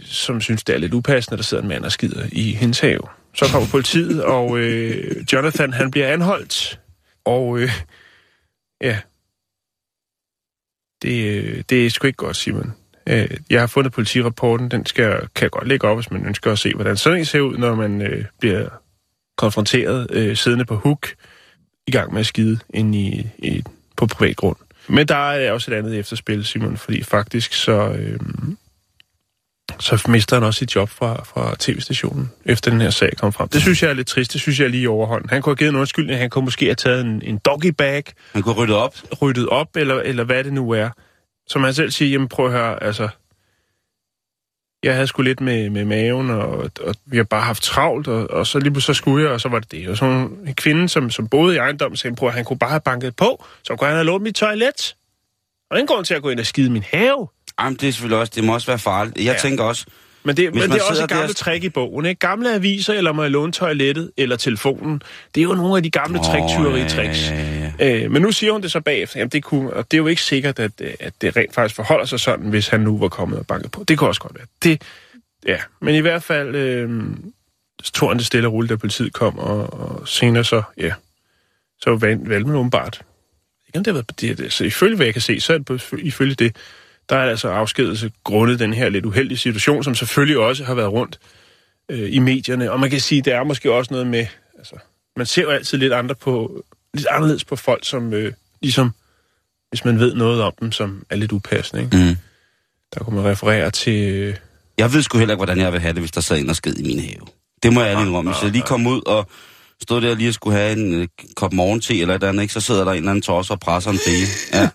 [0.00, 3.00] som synes, det er lidt upassende, der sidder en mand og skider i hendes have.
[3.34, 6.80] Så kommer politiet, og øh, Jonathan, han bliver anholdt.
[7.24, 7.70] Og øh,
[8.80, 8.98] ja,
[11.02, 12.74] det, øh, det er sgu ikke godt, Simon.
[13.08, 16.52] Øh, jeg har fundet politirapporten, den skal, kan jeg godt lægge op, hvis man ønsker
[16.52, 18.68] at se, hvordan sådan en ser ud, når man øh, bliver
[19.36, 21.08] konfronteret øh, siddende på hook
[21.86, 23.62] i gang med at skide ind i, i,
[23.96, 24.56] på privat grund.
[24.88, 28.18] Men der er også et andet efterspil, Simon, fordi faktisk så, øh,
[29.80, 33.48] så mister han også sit job fra, fra tv-stationen, efter den her sag kom frem.
[33.48, 35.30] Det synes jeg er lidt trist, det synes jeg er lige i overhånden.
[35.30, 38.04] Han kunne have givet en undskyldning, han kunne måske have taget en, en doggy bag,
[38.32, 38.94] Han kunne rydde op.
[39.22, 40.90] ryddet op, eller, eller hvad det nu er.
[41.46, 43.08] Som han selv siger, jamen prøv at høre, altså,
[44.84, 48.30] jeg havde sgu lidt med, med maven, og, og vi har bare haft travlt, og,
[48.30, 49.88] og så lige så skulle jeg, og så var det det.
[49.88, 52.70] Og så en kvinde, som, som boede i ejendommen, sagde, prøv at han kunne bare
[52.70, 54.94] have banket på, så kunne han have lånt mit toilet.
[55.70, 57.28] Og ingen grund til at gå ind og skide i min have.
[57.60, 59.16] Jamen, det er selvfølgelig også, det må også være farligt.
[59.16, 59.38] Jeg Ja.
[59.40, 59.86] tænker også,
[60.24, 62.06] Men det, men det er også et gammelt der- trick i bogen.
[62.06, 62.18] Ikke?
[62.18, 65.02] Gamle aviser, eller må jeg låne toilettet, eller telefonen.
[65.34, 67.30] Det er jo nogle af de gamle Åh, tricktyveri-tricks.
[67.30, 69.18] ja, ja, ja, Øh, men nu siger hun det så bagefter.
[69.18, 71.76] Jamen, det kunne, og det er jo ikke sikkert, at, øh, at det rent faktisk
[71.76, 73.84] forholder sig sådan, hvis han nu var kommet og banket på.
[73.88, 74.46] Det kunne også godt være.
[74.62, 74.82] Det,
[75.46, 77.02] ja, men i hvert fald øh,
[77.94, 80.92] tog han det stille og roligt, da politiet kom, og, og senere så, ja,
[81.80, 83.02] så valgte valgte man åbenbart.
[83.68, 85.58] Ikke om det har været, det, så altså, ifølge hvad jeg kan se, så er
[85.58, 86.56] det på, ifølge det,
[87.08, 90.92] der er altså afskedelse grundet den her lidt uheldige situation, som selvfølgelig også har været
[90.92, 91.18] rundt
[91.88, 92.70] øh, i medierne.
[92.70, 94.26] Og man kan sige, der er måske også noget med,
[94.58, 94.76] altså,
[95.16, 98.90] man ser jo altid lidt andre på, lidt anderledes på folk, som øh, ligesom,
[99.68, 101.82] hvis man ved noget om dem, som er lidt upassende.
[101.84, 101.96] Ikke?
[101.96, 102.16] Mm.
[102.94, 104.12] Der kunne man referere til...
[104.12, 104.36] Øh,
[104.78, 106.56] Jeg ved sgu heller ikke, hvordan jeg vil have det, hvis der sad en og
[106.56, 107.26] sked i min have.
[107.62, 108.32] Det må jeg ærligt indrømme.
[108.32, 109.28] Hvis jeg lige kom ud og
[109.82, 112.54] stod der lige og skulle have en øh, kop morgente eller et eller andet, ikke,
[112.54, 114.26] så sidder der en eller anden tosser og presser en bæge.
[114.52, 114.68] Ja.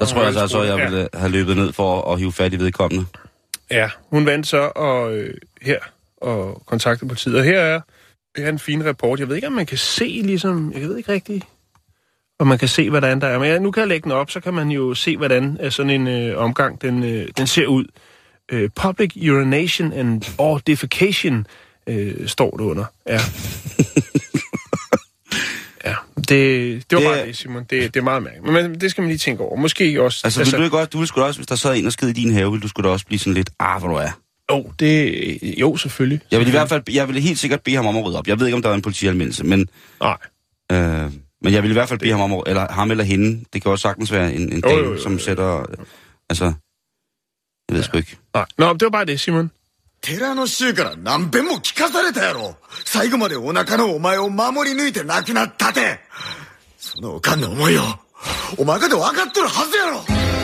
[0.00, 2.52] Der tror jeg altså, så, at jeg ville have løbet ned for at hive fat
[2.52, 3.06] i vedkommende.
[3.70, 5.78] ja, hun vandt så og, øh, her
[6.16, 7.36] og kontakte politiet.
[7.36, 7.80] Og her er,
[8.36, 9.20] her er en fin rapport.
[9.20, 10.72] Jeg ved ikke, om man kan se ligesom...
[10.72, 11.44] Jeg ved ikke rigtigt,
[12.38, 13.38] om man kan se, hvordan der er.
[13.38, 15.72] Men ja, nu kan jeg lægge den op, så kan man jo se, hvordan øh,
[15.72, 17.84] sådan en øh, omgang den, øh, den ser ud.
[18.52, 21.46] Øh, public urination and or defecation
[21.86, 22.84] øh, står det under.
[23.08, 23.12] Ja.
[25.84, 27.64] ja, det, det var Det bare det, Simon.
[27.70, 28.52] Det, det er meget mærkeligt.
[28.52, 29.56] Men det skal man lige tænke over.
[29.56, 30.20] Måske også...
[30.24, 32.08] Altså, altså du ikke også, du ville sgu også, hvis der sad en og sked
[32.08, 34.21] i din have, ville du skulle da også blive sådan lidt, ah, hvor du er.
[34.51, 36.21] Jo, det, jo, selvfølgelig.
[36.31, 38.27] Jeg vil i hvert fald, jeg ville helt sikkert bede ham om at rydde op.
[38.27, 39.67] Jeg ved ikke, om der er en politianmeldelse, men,
[40.01, 40.17] Nej.
[40.71, 43.45] øh, men jeg vil i hvert fald bede ham om at, eller ham eller hende,
[43.53, 45.01] det kan også sagtens være en, en Jo, jo, dame, jo, jo.
[45.01, 45.65] som sætter,
[46.29, 46.45] altså,
[47.69, 48.17] jeg ved sgu ikke.
[48.33, 48.45] Nej.
[48.57, 49.51] Nå, det var bare det, Simon.
[50.01, 55.99] 寺の衆から何遍も聞かされたやろ最後までお腹のお前を守り抜いて亡くなったって
[56.77, 57.81] そのおかんの思いを
[58.57, 60.40] お前かて分かっとるはずやろ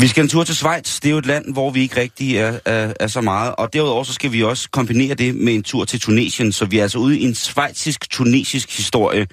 [0.00, 1.00] Vi skal en tur til Schweiz.
[1.00, 3.54] Det er jo et land, hvor vi ikke rigtig er, er, er så meget.
[3.58, 6.52] Og derudover så skal vi også kombinere det med en tur til Tunesien.
[6.52, 9.26] Så vi er altså ude i en schweizisk-tunesisk historie.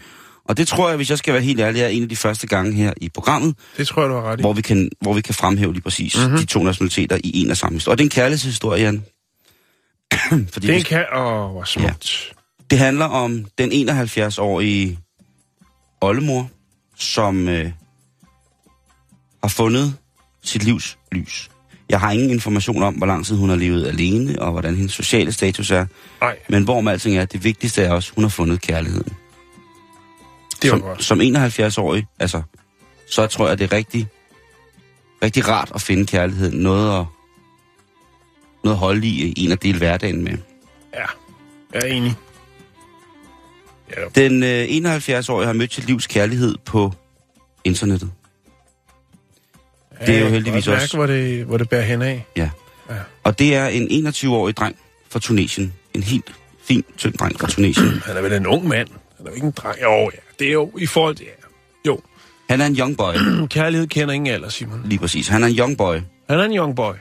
[0.46, 2.48] Og det tror jeg, hvis jeg skal være helt ærlig, er en af de første
[2.48, 4.44] gange her i programmet, Det tror jeg, du har ret i.
[4.44, 6.38] hvor vi kan, hvor vi kan fremhæve lige præcis mm-hmm.
[6.38, 7.94] de to nationaliteter i en og samme historie.
[7.94, 9.06] Og det er en kærlighedshistorie, Jan.
[10.54, 11.06] Fordi det, kan...
[11.16, 12.34] Åh, hvor smukt.
[12.70, 15.00] det handler om den 71-årige
[16.02, 16.50] oldemor,
[16.98, 17.72] som øh,
[19.44, 19.94] har fundet
[20.48, 21.50] sit livs lys.
[21.90, 24.94] Jeg har ingen information om, hvor lang tid hun har levet alene, og hvordan hendes
[24.94, 25.86] sociale status er.
[26.22, 29.14] Nej, Men hvorom alting er, det vigtigste er også, at hun har fundet kærligheden.
[30.62, 31.04] det var som, godt.
[31.04, 32.42] som 71-årig, altså,
[33.12, 34.08] så tror jeg, det er rigtig,
[35.24, 36.60] rigtig rart at finde kærligheden.
[36.60, 37.06] Noget at,
[38.64, 40.38] noget at holde i, en at dele hverdagen med.
[40.94, 41.06] Ja,
[41.74, 42.14] jeg er enig.
[43.98, 46.94] Ja, Den øh, 71-årige har mødt sit livs kærlighed på
[47.64, 48.12] internettet.
[50.00, 52.26] Det er jo kan heldigvis også- hvor det, hvor det bærer hen af.
[52.38, 52.50] Ja.
[52.90, 52.96] Ja.
[53.24, 54.76] Og det er en 21-årig dreng
[55.10, 55.74] fra Tunesien.
[55.94, 56.32] En helt
[56.64, 57.88] fin, tynd dreng fra Tunesien.
[58.06, 58.88] Han er vel en ung mand.
[59.18, 59.76] Han er jo ikke en dreng.
[59.82, 60.18] Jo, ja.
[60.40, 61.26] Det er jo i forhold til...
[61.26, 61.32] Ja.
[61.88, 62.00] Jo.
[62.50, 63.14] Han er en young boy,
[63.50, 64.82] Kærlighed kender ingen alder, Simon.
[64.86, 65.28] lige præcis.
[65.28, 65.96] Han er en young boy,
[66.30, 66.94] Han er en young boy.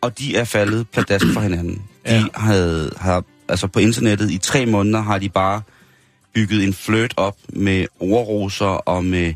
[0.00, 1.82] og de er faldet pladask for hinanden.
[2.06, 2.24] De Ja.
[2.34, 5.62] havde, har, altså på internettet, i tre måneder har de bare
[6.34, 9.34] bygget en flirt op med ordroser og med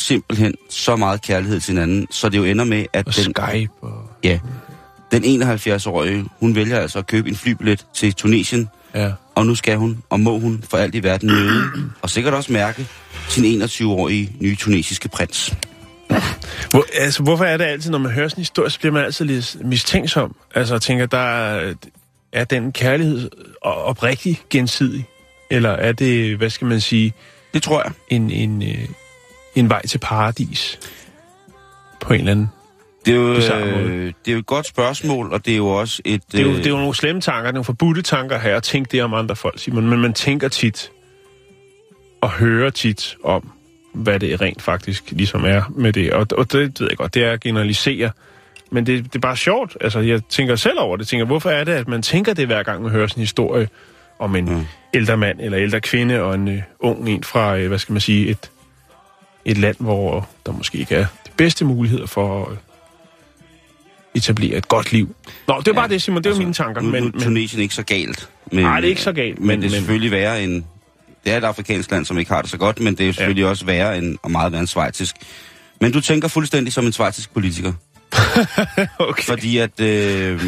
[0.00, 3.72] simpelthen så meget kærlighed til hinanden, så det jo ender med, at Og den, Skype
[3.82, 4.10] og...
[4.24, 4.38] ja,
[5.12, 9.12] den 71-årige, hun vælger altså at købe en flybillet til Tunesien, Ja.
[9.34, 11.62] og nu skal hun, og må hun for alt i verden møde,
[12.02, 12.86] og sikkert også mærke,
[13.28, 15.54] sin 21-årige nye tunesiske prins.
[16.70, 19.04] Hvor, altså, hvorfor er det altid, når man hører sådan en historie, så bliver man
[19.04, 20.36] altid lidt mistænksom?
[20.54, 21.74] Altså, jeg tænker, der er,
[22.32, 23.30] er den kærlighed
[23.62, 25.04] og- oprigtig gensidig?
[25.50, 27.12] Eller er det, hvad skal man sige,
[27.54, 27.92] Det tror jeg.
[28.08, 28.88] en, en, øh,
[29.54, 30.78] en vej til paradis?
[32.00, 32.50] På en eller anden...
[33.06, 36.02] Det er, jo, øh, det er jo et godt spørgsmål, og det er jo også
[36.04, 36.22] et...
[36.32, 38.62] Det er, jo, øh, det er jo nogle slemme tanker, nogle forbudte tanker her, at
[38.62, 39.88] tænke det om andre folk, Simon.
[39.88, 40.90] Men man tænker tit,
[42.20, 43.50] og hører tit om,
[43.94, 46.12] hvad det rent faktisk ligesom er med det.
[46.12, 48.10] Og, og det ved jeg godt, det er at generalisere.
[48.70, 49.76] Men det, det er bare sjovt.
[49.80, 51.02] Altså, jeg tænker selv over det.
[51.02, 53.22] Jeg tænker, hvorfor er det, at man tænker det hver gang, man hører sådan en
[53.22, 53.68] historie
[54.18, 54.66] om en mm.
[54.94, 58.00] ældre mand eller ældre kvinde og en uh, ung en fra, uh, hvad skal man
[58.00, 58.50] sige, et,
[59.44, 62.56] et land, hvor der måske ikke er de bedste muligheder for at
[64.14, 65.14] etablere et godt liv.
[65.48, 66.18] Nå, det er ja, bare det, Simon.
[66.22, 66.80] Det er altså, mine tanker.
[66.80, 68.28] Nu, Men, nu er men, Tunesien ikke så galt.
[68.52, 70.64] Men, Nej, det er ikke så galt, Men, men- det er men- selvfølgelig værre end...
[71.24, 73.42] Det er et afrikansk land, som ikke har det så godt, men det er selvfølgelig
[73.42, 73.48] ja.
[73.48, 75.16] også værre end, og meget værre end svejtisk.
[75.80, 77.72] Men du tænker fuldstændig som en svejtisk politiker.
[78.98, 79.22] okay.
[79.22, 79.80] Fordi at...
[79.80, 80.40] Øh,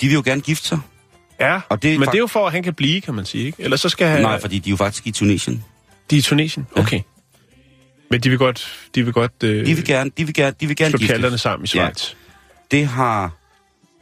[0.00, 0.78] de vil jo gerne gifte sig.
[1.40, 3.24] Ja, Og det er men det er jo for, at han kan blive, kan man
[3.24, 3.62] sige, ikke?
[3.62, 4.22] Eller så skal han...
[4.22, 5.64] Nej, fordi de er jo faktisk i Tunesien.
[6.10, 6.66] De er i Tunesien?
[6.76, 7.00] Okay.
[8.12, 10.66] Men de vil godt, de vil godt øh, De vil gerne, de vil gerne, de
[10.66, 11.40] vil gerne slå giftes.
[11.40, 12.14] sammen i Schweiz.
[12.70, 13.30] Det har,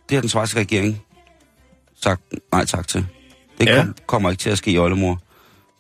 [0.09, 1.03] det har den svejske regering
[2.03, 3.07] sagt nej tak til.
[3.61, 3.77] Det Ja.
[3.85, 5.23] kom, kommer ikke til at ske i Oldemor.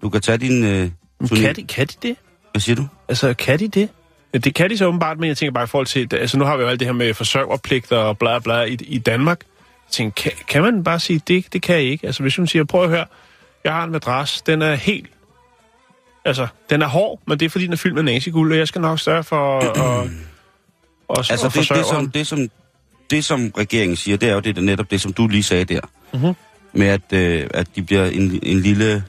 [0.03, 0.65] Du kan tage din...
[0.65, 0.91] Øh,
[1.29, 2.17] kan de, kan de det?
[2.53, 2.87] Hvad siger du?
[3.09, 3.89] Altså, kan de det?
[4.35, 6.09] Ja, Det kan de så åbenbart, men jeg tænker bare i forhold til...
[6.15, 8.99] Altså, nu har vi jo alt det her med forsørgerpligter og bla bla i, i
[8.99, 9.39] Danmark.
[9.87, 12.07] Jeg tænker, kan, kan man bare sige, det, det kan jeg ikke?
[12.07, 13.07] Altså, hvis hun siger, prøv at høre,
[13.65, 15.07] jeg har en madras, den er helt...
[16.25, 18.69] Altså, den er hård, men det er fordi, den er fyldt med naziguld, og jeg
[18.69, 20.11] skal nok sørge for at...
[21.31, 22.49] Altså, det, det, som, det, som,
[23.11, 25.65] det, som regeringen siger, det er jo det, der netop det, som du lige sagde
[25.65, 25.81] der.
[26.15, 26.35] Mhm.
[26.73, 29.05] Med at, øh, at de bliver en, en lille...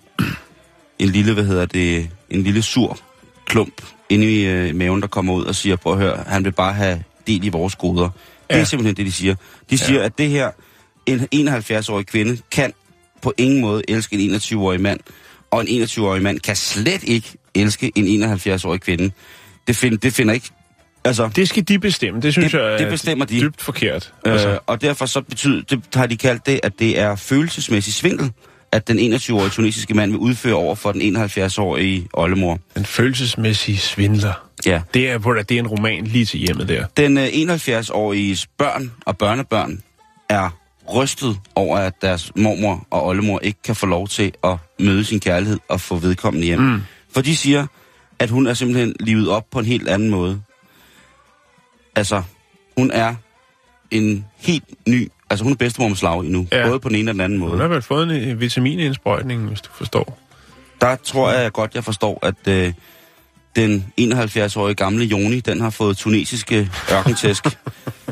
[0.99, 2.09] En lille, hvad hedder det...
[2.29, 2.97] En lille sur
[3.45, 6.51] klump inde i øh, maven, der kommer ud og siger, prøv at høre, han vil
[6.51, 8.09] bare have del i vores goder.
[8.49, 8.59] Det Ja.
[8.59, 9.35] er simpelthen det, de siger.
[9.69, 10.05] De siger, ja.
[10.05, 10.51] at det her,
[11.05, 12.73] en 71-årig kvinde, kan
[13.21, 14.99] på ingen måde elske en 21-årig mand,
[15.51, 19.11] og en 21-årig mand kan slet ikke elske en 71-årig kvinde.
[19.67, 20.49] Det, find, det finder ikke...
[21.05, 22.21] Altså, Det skal de bestemme.
[22.21, 23.41] Det synes Det- jeg er det bestemmer de.
[23.41, 24.13] dybt forkert.
[24.25, 27.93] Øh, Altså, og derfor så betyder, det har de kaldt det, at det er følelsesmæssig
[27.93, 28.31] svindel,
[28.71, 32.59] at den 21-årige tunesiske mand vil udføre over for den 71-årige oldemor.
[32.77, 34.33] en følelsesmæssig svindler.
[34.65, 34.81] Ja.
[34.93, 36.85] Det er, hvor det er en roman lige til hjemmet der.
[36.97, 39.81] Den øh, 71-årige børn og børnebørn
[40.29, 40.49] er
[40.93, 45.19] rystet over, at deres mormor og oldemor ikke kan få lov til at møde sin
[45.19, 46.59] kærlighed og få vedkommende hjem.
[46.59, 46.81] Mm.
[47.13, 47.67] For de siger,
[48.19, 50.41] at hun er simpelthen livet op på en helt anden måde.
[51.95, 52.23] Altså,
[52.77, 53.15] hun er
[53.91, 55.11] en helt ny...
[55.29, 56.47] Altså, hun er bedstemor med slag endnu.
[56.51, 56.67] Ja.
[56.67, 57.51] Både på den ene og den anden måde.
[57.51, 60.19] Hun har vel fået en vitaminindsprøjtning, hvis du forstår.
[60.81, 62.73] Der tror jeg godt, jeg forstår, at øh,
[63.55, 67.45] den 71-årige gamle Joni, den har fået tunesiske ørkentæsk.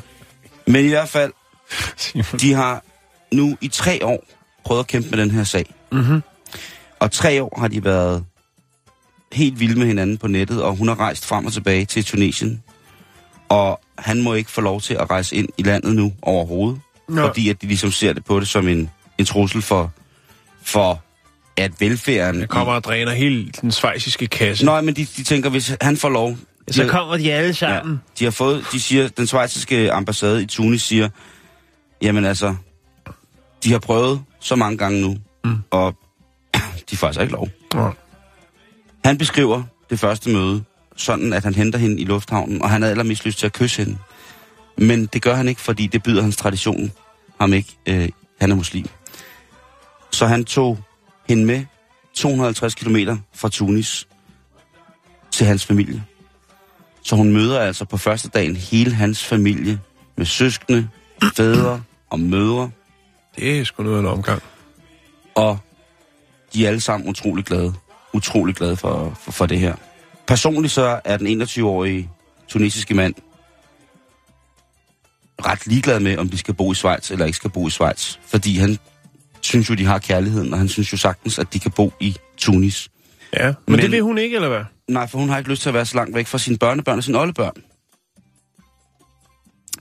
[0.67, 1.31] Men i hvert fald,
[2.41, 2.83] de har
[3.31, 4.25] nu i tre år
[4.65, 5.73] prøvet at kæmpe med den her sag.
[5.91, 6.21] Mhm.
[6.99, 8.25] Og tre år har de været
[9.31, 12.63] helt vilde med hinanden på nettet, og hun har rejst frem og tilbage til Tunesien.
[13.49, 17.27] Og han må ikke få lov til at rejse ind i landet nu overhovedet, Nå.
[17.27, 19.91] fordi at de ligesom ser det på det som en, en trussel for,
[20.63, 21.01] for
[21.57, 22.41] at velfærden...
[22.41, 24.65] Jeg kommer og dræner hele den svejsiske kasse.
[24.65, 26.37] Nej, men de, de tænker, hvis han får lov...
[26.71, 27.93] så de, kommer de alle sammen.
[27.93, 31.09] ja, de har fået, de siger, den svejsiske ambassade i Tunis siger,
[32.01, 32.55] jamen altså,
[33.63, 35.57] de har prøvet så mange gange nu, mm.
[35.71, 35.95] og
[36.89, 37.47] de får altså ikke lov.
[37.73, 37.89] Ja.
[39.05, 40.63] Han beskriver det første møde,
[40.95, 43.85] sådan at han henter hende i lufthavnen, og han havde allermest lyst til at kysse
[43.85, 43.97] hende.
[44.77, 46.91] Men det gør han ikke, fordi det byder hans tradition
[47.39, 47.77] ham ikke.
[47.85, 48.09] Øh,
[48.39, 48.85] han er muslim.
[50.11, 50.79] Så han tog
[51.27, 51.65] hende med
[52.13, 52.97] 250 km
[53.33, 54.07] fra Tunis
[55.31, 56.03] til hans familie.
[57.03, 59.79] Så hun møder altså på første dagen hele hans familie
[60.17, 60.89] med søskende,
[61.35, 62.71] fædre og mødre,
[63.37, 64.41] Det er sgu noget af en omgang.
[65.35, 65.57] og
[66.53, 67.73] de er alle sammen utrolig glade.
[68.13, 69.75] Utrolig glade for, for, for det her.
[70.27, 72.09] Personligt så er den 21-årige
[72.47, 73.13] tunesiske mand
[75.45, 78.15] ret ligeglad med, om de skal bo i Schweiz eller ikke skal bo i Schweiz.
[78.27, 78.77] Fordi han
[79.41, 82.15] synes jo, de har kærligheden, og han synes jo sagtens, at de kan bo i
[82.37, 82.89] Tunis.
[83.33, 84.63] Ja, men, Men- men det vil hun ikke, eller hvad?
[84.87, 86.97] Nej, for hun har ikke lyst til at være så langt væk fra sine børnebørn
[86.97, 87.53] og sine oldebørn.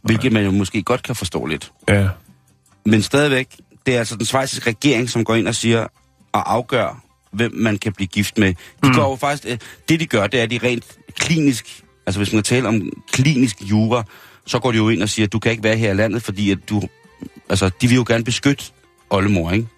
[0.09, 1.73] Hvilket man jo måske godt kan forstå lidt.
[1.89, 2.09] Ja.
[2.85, 3.49] Men stadigvæk,
[3.87, 5.87] det er altså den svejsiske regering, som går ind og siger
[6.33, 8.55] og afgør, hvem man kan blive gift med.
[8.83, 8.95] De mm.
[8.95, 12.33] går jo faktisk, øh, det de gør, det er, at de rent klinisk, altså hvis
[12.33, 14.05] man taler om klinisk jura,
[14.47, 16.23] så går de jo ind og siger, at du kan ikke være her i landet,
[16.23, 16.83] fordi at du,
[17.49, 18.65] altså de vil jo gerne beskytte
[19.11, 19.69] oldemor, ikke?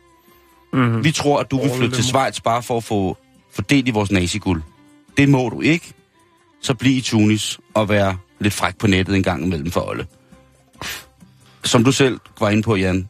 [0.73, 1.05] Mm-hmm.
[1.05, 2.05] Vi tror, at du vil flytte til.
[2.05, 3.16] Schweiz bare for at få
[3.53, 4.62] fordelt i vores naziguld.
[5.16, 5.93] Det må du ikke.
[6.62, 10.07] Så bliv i Tunis og være lidt fræk på nettet en gang imellem for Olle.
[11.64, 13.09] Som du selv var inde på, Jan,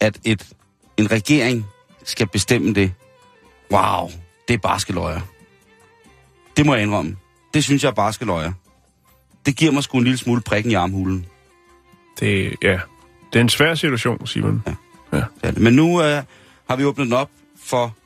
[0.00, 0.46] at et,
[0.96, 1.66] en regering
[2.04, 2.92] skal bestemme det.
[3.72, 4.10] Wow,
[4.48, 5.20] det er barske løjer.
[6.56, 7.16] Det må jeg indrømme.
[7.54, 8.52] Det synes jeg er barske løjer.
[9.46, 11.26] Det giver mig sgu en lille smule prikken i armhulen.
[12.20, 12.80] Det, ja.
[13.32, 14.62] det er en svær situation, Simon.
[14.66, 14.74] Ja.
[15.12, 15.24] Ja.
[15.44, 15.58] Det.
[15.58, 16.22] Men nu øh,
[16.68, 17.30] har vi åbnet den op
[17.64, 17.96] for,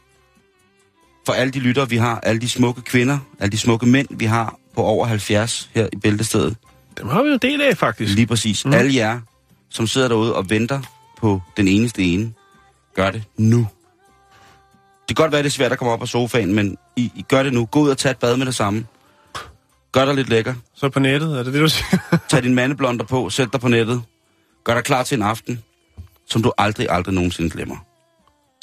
[1.26, 2.20] for alle de lyttere, vi har.
[2.20, 5.96] Alle de smukke kvinder, alle de smukke mænd, vi har på over 70 her i
[5.96, 6.56] Bæltestedet.
[6.98, 8.14] Dem har vi jo del af, faktisk.
[8.14, 8.64] Lige præcis.
[8.64, 8.72] Mm.
[8.72, 9.20] Alle jer,
[9.70, 10.80] som sidder derude og venter
[11.18, 12.32] på den eneste ene,
[12.94, 13.68] gør det nu.
[15.08, 17.24] Det kan godt være, det er svært at komme op af sofaen, men I, I
[17.28, 17.66] gør det nu.
[17.66, 18.86] Gå ud og tag et bad med det samme.
[19.92, 20.54] Gør dig lidt lækker.
[20.74, 21.98] Så på nettet, er det det, du siger?
[22.30, 24.02] Tag din mandeblonder på, sæt dig på nettet.
[24.64, 25.62] Gør dig klar til en aften,
[26.26, 27.76] som du aldrig, aldrig nogensinde glemmer.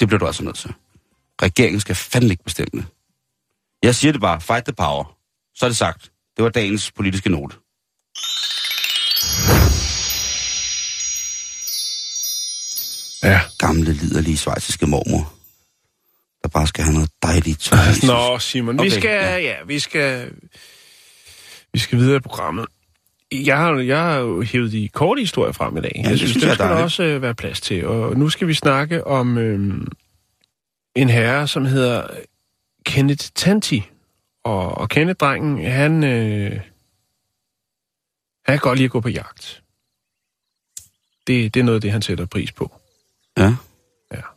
[0.00, 0.72] Det bliver du altså nødt til.
[1.42, 2.84] Regeringen skal fandme ikke bestemme det.
[3.82, 5.16] Jeg siger det bare, fight the power.
[5.54, 6.12] Så er det sagt.
[6.36, 7.56] Det var dagens politiske note.
[13.22, 13.40] Ja.
[13.58, 15.32] Gamle, liderlige svejsiske mormor.
[16.42, 17.60] Der bare skal have noget dejligt.
[17.64, 18.30] tørre.
[18.32, 19.36] Nå, Simon, okay, vi skal, ja.
[19.36, 19.38] ja.
[19.38, 20.30] ja, vi skal,
[21.72, 22.66] vi skal videre i programmet.
[23.32, 25.92] Jeg har, jeg har jo hævet de korte historier frem i dag.
[25.94, 27.86] det jeg synes, synes det jeg er skal der også øh, være plads til.
[27.86, 29.86] Og nu skal vi snakke om øh,
[30.96, 32.06] en herre, som hedder
[32.86, 33.82] Kenneth Tanti.
[34.44, 36.60] Og, og Kenneth-drengen, han, øh,
[38.46, 39.62] han kan godt lide at gå på jagt.
[41.26, 42.72] Det, det er noget af det, han sætter pris på.
[43.38, 43.54] Ja.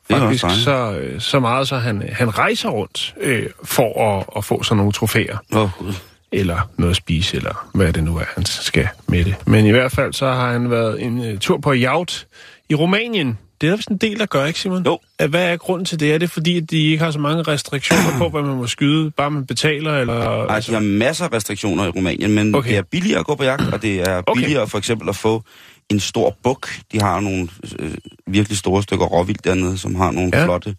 [0.10, 4.46] Ja, faktisk så, øh, så meget, så han, han rejser rundt øh, for at, at
[4.46, 5.38] få sådan nogle trofæer.
[5.54, 5.94] Åh, oh, Gud.
[6.32, 9.36] Eller noget at spise, eller hvad det nu er, han skal med det.
[9.48, 12.28] Men i hvert fald så har han været en uh, tur på jagt
[12.70, 13.38] i Rumænien.
[13.64, 14.86] Det er der vist en del, der gør, ikke Simon?
[14.86, 15.00] Jo.
[15.30, 16.14] Hvad er grunden til det?
[16.14, 19.12] Er det fordi, at de ikke har så mange restriktioner på, hvad man må skyde,
[19.12, 19.98] bare man betaler?
[19.98, 22.60] Eller, Ej, de har masser af restriktioner i Rumænien, men Okay.
[22.60, 22.70] okay.
[22.70, 24.42] det er billigere at gå på jagt, og det er Okay.
[24.42, 25.44] billigere for eksempel at få
[25.90, 26.70] en stor buk.
[26.92, 27.48] De har nogle
[27.80, 27.94] øh,
[28.28, 30.46] virkelig store stykker råvildt dernede, som har nogle ja.
[30.46, 30.76] flotte,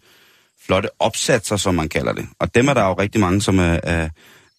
[0.65, 2.25] flotte opsatser, som man kalder det.
[2.39, 4.09] Og dem er der jo rigtig mange, som er, er,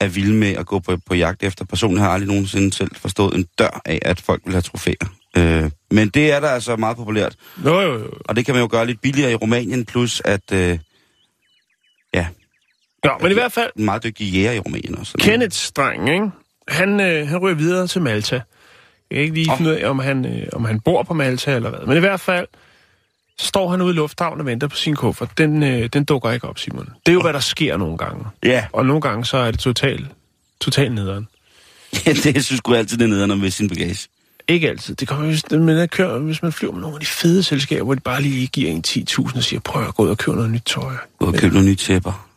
[0.00, 1.64] er vilde med at gå på, på jagt efter.
[1.64, 5.06] Personligt har jeg aldrig nogensinde selv forstået en dør af, at folk vil have trofæer.
[5.36, 8.10] Øh, men det er der altså meget populært, Jo, jo, jo.
[8.24, 10.78] og det kan man jo gøre lidt billigere i Rumænien, plus at, øh,
[12.14, 12.26] ja,
[13.04, 15.18] Nå, men i hvert fald, en meget dygtig jæger i Rumænien også.
[15.18, 16.30] Kenneths dreng, ikke?
[16.68, 18.34] Han, øh, han ryger videre til Malta.
[19.10, 21.54] Jeg kan ikke lige finde ud af, om han, øh, om han bor på Malta
[21.54, 21.86] eller hvad.
[21.86, 22.46] Men i hvert fald,
[23.38, 25.38] så står han ude i lufthavnen og venter på sin kuffert.
[25.38, 26.86] Den, øh, den dukker ikke op, Simon.
[27.06, 28.24] Det er jo, hvad der sker nogle gange.
[28.44, 30.06] Ja, Og nogle gange, så er det totalt
[30.60, 31.28] total nederen.
[32.04, 34.08] det jeg synes sgu altid, det er nederen med sin bagage.
[34.48, 34.94] Ikke altid.
[34.94, 37.84] Det kommer hvis, men jeg kører, hvis man flyver med nogle af de fede selskaber,
[37.84, 40.36] hvor de bare lige giver en 10.000 og siger, prøv at gå ud og købe
[40.36, 40.92] noget nyt tøj.
[41.18, 42.28] Gå og købe nogle nye tæpper.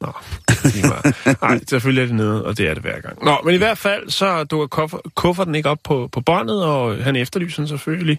[0.00, 0.12] Nå.
[1.42, 3.24] Nej, selvfølgelig er det nede, og det er det hver gang.
[3.24, 7.04] Nå, men i hvert fald, så dukker kuffer, kufferten ikke op på, på båndet, og
[7.04, 8.18] han efterlyser den selvfølgelig.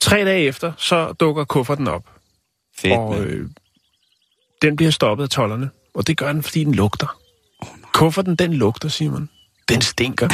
[0.00, 2.04] Tre dage efter, så dukker kufferten op,
[2.78, 3.48] Fedt, og øh,
[4.62, 5.70] den bliver stoppet af tollerne.
[5.94, 7.16] Og det gør den, fordi den lugter.
[7.92, 9.28] Kufferten, den lugter, Simon.
[9.72, 10.28] Den stinker.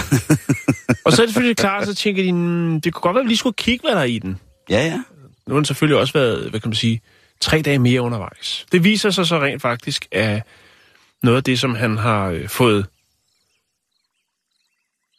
[1.04, 3.24] og så er det selvfølgelig klart, så tænker de, "Hmm, det kunne godt være, at
[3.24, 4.40] vi lige skulle kigge, hvad der er i den.
[4.70, 5.02] Ja, ja.
[5.46, 7.00] Nu har den selvfølgelig også været, hvad kan man sige,
[7.40, 8.66] tre dage mere undervejs.
[8.72, 10.42] Det viser sig så rent faktisk, at
[11.22, 12.86] noget af det, som han har øh, fået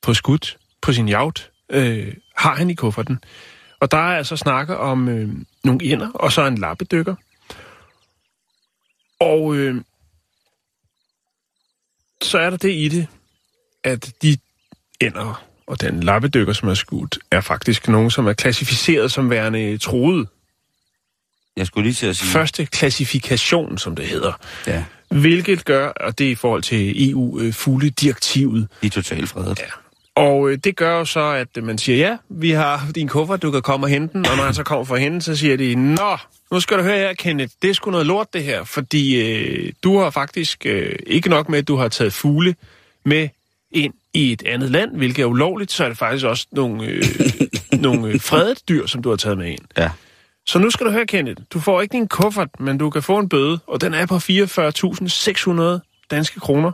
[0.01, 3.19] på skud på sin jagt, øh, har han i kufferten.
[3.79, 5.29] Og der er altså snakke om øh,
[5.63, 7.15] nogle ender, og så en lappedykker.
[9.19, 9.81] Og øh,
[12.21, 13.07] så er der det i det,
[13.89, 14.37] at de
[15.01, 19.77] ender og den lappedykker, som er skudt, er faktisk nogen, som er klassificeret som værende
[19.77, 20.27] troede.
[21.57, 22.29] Jeg skulle lige til at sige...
[22.29, 24.33] Første klassifikation, som det hedder.
[24.67, 29.59] Ja, Hvilket gør, og det er i forhold til EU-fugledirektivet, de er totalt fredet.
[29.59, 29.65] Ja.
[30.23, 33.41] og øh, det gør jo så, at øh, man siger, ja, vi har din kuffert,
[33.41, 35.35] du kan komme og hente den, og når han så kommer for at hente så
[35.35, 36.17] siger de, nå,
[36.51, 39.73] nu skal du høre her, Kenneth, det er sgu noget lort det her, fordi øh,
[39.83, 42.55] du har faktisk øh, ikke nok med, at du har taget fugle
[43.05, 43.29] med
[43.71, 47.03] ind i et andet land, hvilket er ulovligt, så er det faktisk også nogle, øh,
[47.85, 49.65] nogle øh, fredet dyr, som du har taget med ind.
[49.77, 49.91] ja.
[50.45, 51.41] Så nu skal du høre, Kenneth.
[51.53, 54.15] Du får ikke din kuffert, men du kan få en bøde, og den er på
[54.15, 56.71] 44.600 danske kroner.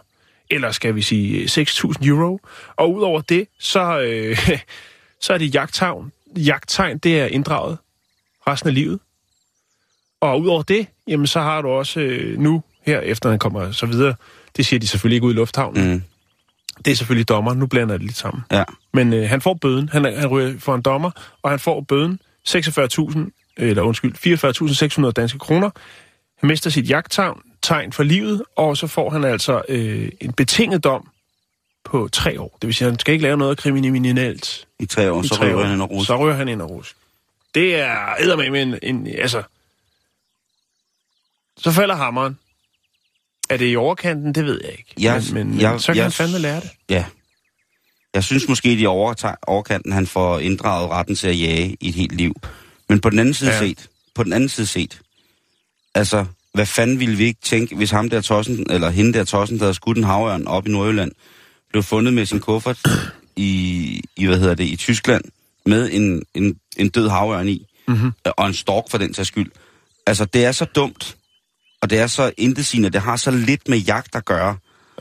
[0.49, 2.39] Eller skal vi sige 6.000 euro.
[2.75, 4.37] Og udover det, så, øh,
[5.21, 6.11] så er det jagttegn.
[6.35, 7.77] Jagttegn, det er inddraget
[8.47, 8.99] resten af livet.
[10.21, 13.85] Og udover det, jamen så har du også øh, nu, her efter han kommer så
[13.85, 14.15] videre,
[14.57, 15.91] det siger de selvfølgelig ikke ud i lufthavnen.
[15.91, 16.03] Mm.
[16.85, 18.43] Det er selvfølgelig dommer, nu blander jeg det lidt sammen.
[18.51, 18.63] Ja.
[18.93, 21.11] Men øh, han får bøden, han, han ryger for en dommer,
[21.41, 22.19] og han får bøden
[22.49, 25.69] 46.000, eller undskyld, 44.600 danske kroner.
[26.39, 30.83] Han mister sit jagttegn, tegn for livet, og så får han altså øh, en betinget
[30.83, 31.09] dom
[31.83, 32.57] på tre år.
[32.61, 35.35] Det vil sige, at han skal ikke lave noget kriminelt I tre år, i så
[35.35, 35.63] tre ryger år.
[35.63, 36.07] han ind og rusk.
[36.07, 36.95] Så ryger han ind og rusk.
[37.55, 39.43] Det er eddermame en, en, altså...
[41.57, 42.37] Så falder hammeren.
[43.49, 44.35] Er det i overkanten?
[44.35, 44.93] Det ved jeg ikke.
[44.99, 46.69] Jeg- men, men, jeg- men så kan jeg- han fandme lære det.
[46.89, 47.05] Ja.
[48.13, 51.95] Jeg synes måske, at i overkanten, han får inddraget retten til at jage i et
[51.95, 52.35] helt liv.
[52.89, 53.59] Men på den anden side Ja.
[53.59, 54.99] set, på den anden side set,
[55.95, 59.57] altså, hvad fanden ville vi ikke tænke, hvis ham der tossen, eller hende der tossen,
[59.57, 61.11] der havde skudt en havørn op i Nordjylland,
[61.69, 62.79] blev fundet med sin kuffert
[63.35, 65.23] i, i hvad hedder det, i Tyskland,
[65.65, 68.11] med en, en, en død havørn i, Mhm.
[68.25, 69.51] og en stork for den sags skyld.
[70.07, 71.15] Altså, det er så dumt,
[71.85, 74.57] og det er så intetsigende, det har så lidt med jagt at gøre,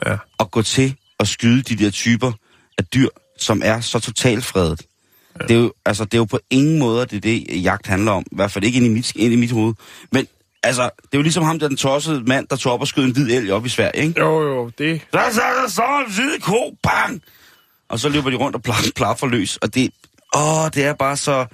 [0.06, 0.16] Ja.
[0.40, 2.32] at gå til og skyde de der typer
[2.78, 3.08] af dyr,
[3.38, 4.80] som er så totalt fredet.
[5.40, 5.46] Ja.
[5.46, 8.22] Det, er jo, altså, det er jo på ingen måde, det det, jagt handler om.
[8.32, 9.74] I hvert fald ikke ind i mit, ind i mit hoved.
[10.12, 10.26] Men
[10.62, 12.88] altså, det er jo ligesom ham, der er den tossede mand, der tog op og
[12.88, 14.20] skød en hvid elg op i Sverige, ikke?
[14.20, 15.00] Jo, jo, det...
[15.12, 17.22] Der så der så en hvid ko, bang!
[17.88, 19.90] Og så løber de rundt og pla- plaffer løs, og det,
[20.36, 21.46] åh, det er bare så...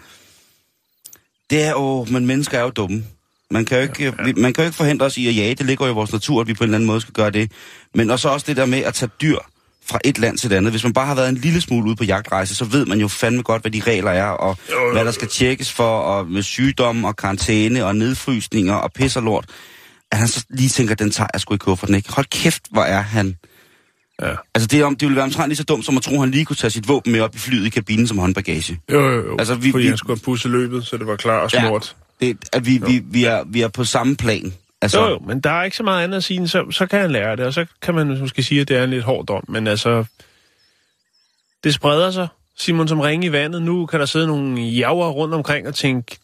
[1.51, 3.05] Det er jo, men mennesker er jo dumme.
[3.51, 4.33] Man kan jo ikke, ja, ja.
[4.37, 6.41] Man kan jo ikke forhindre os i at jage, det ligger jo i vores natur,
[6.41, 7.53] at vi på en eller anden måde skal gøre det.
[7.95, 9.37] Men også også det der med at tage dyr
[9.91, 10.73] fra et land til et andet.
[10.73, 13.09] Hvis man bare har været en lille smule ude på jagtrejse, så ved man jo
[13.09, 14.93] fandme godt, hvad de regler er, og Jo, jo.
[14.93, 19.23] hvad der skal tjekkes for, og med sygdomme og karantæne og nedfrysninger og pis og
[19.23, 19.45] lort.
[20.13, 22.13] At han så lige tænker, den tager jeg sgu i kufferten, ikke?
[22.13, 23.37] Hold kæft, hvor er han
[24.23, 24.35] Ja.
[24.55, 26.21] Altså, det, er om, det ville være omtrent lige så dumt, som at tro, at
[26.21, 28.81] han lige kunne tage sit våben med op i flyet i kabinen som håndbagage.
[28.93, 29.37] Jo, jo, jo.
[29.39, 31.97] Altså, vi- Fordi vi- han skulle have pusset løbet, så det var klar og smurt.
[32.21, 34.53] Det, at vi, vi, vi, er, vi er på samme plan.
[34.83, 37.01] Altså, Jo, jo, men der er ikke så meget andet at sige, så, så kan
[37.01, 39.27] han lære det, og så kan man måske sige, at det er en lidt hård
[39.27, 40.05] dom, men altså,
[41.65, 42.29] det spreder sig.
[42.59, 46.17] Simon som ringe i vandet, nu kan der sidde nogle javer rundt omkring og tænke,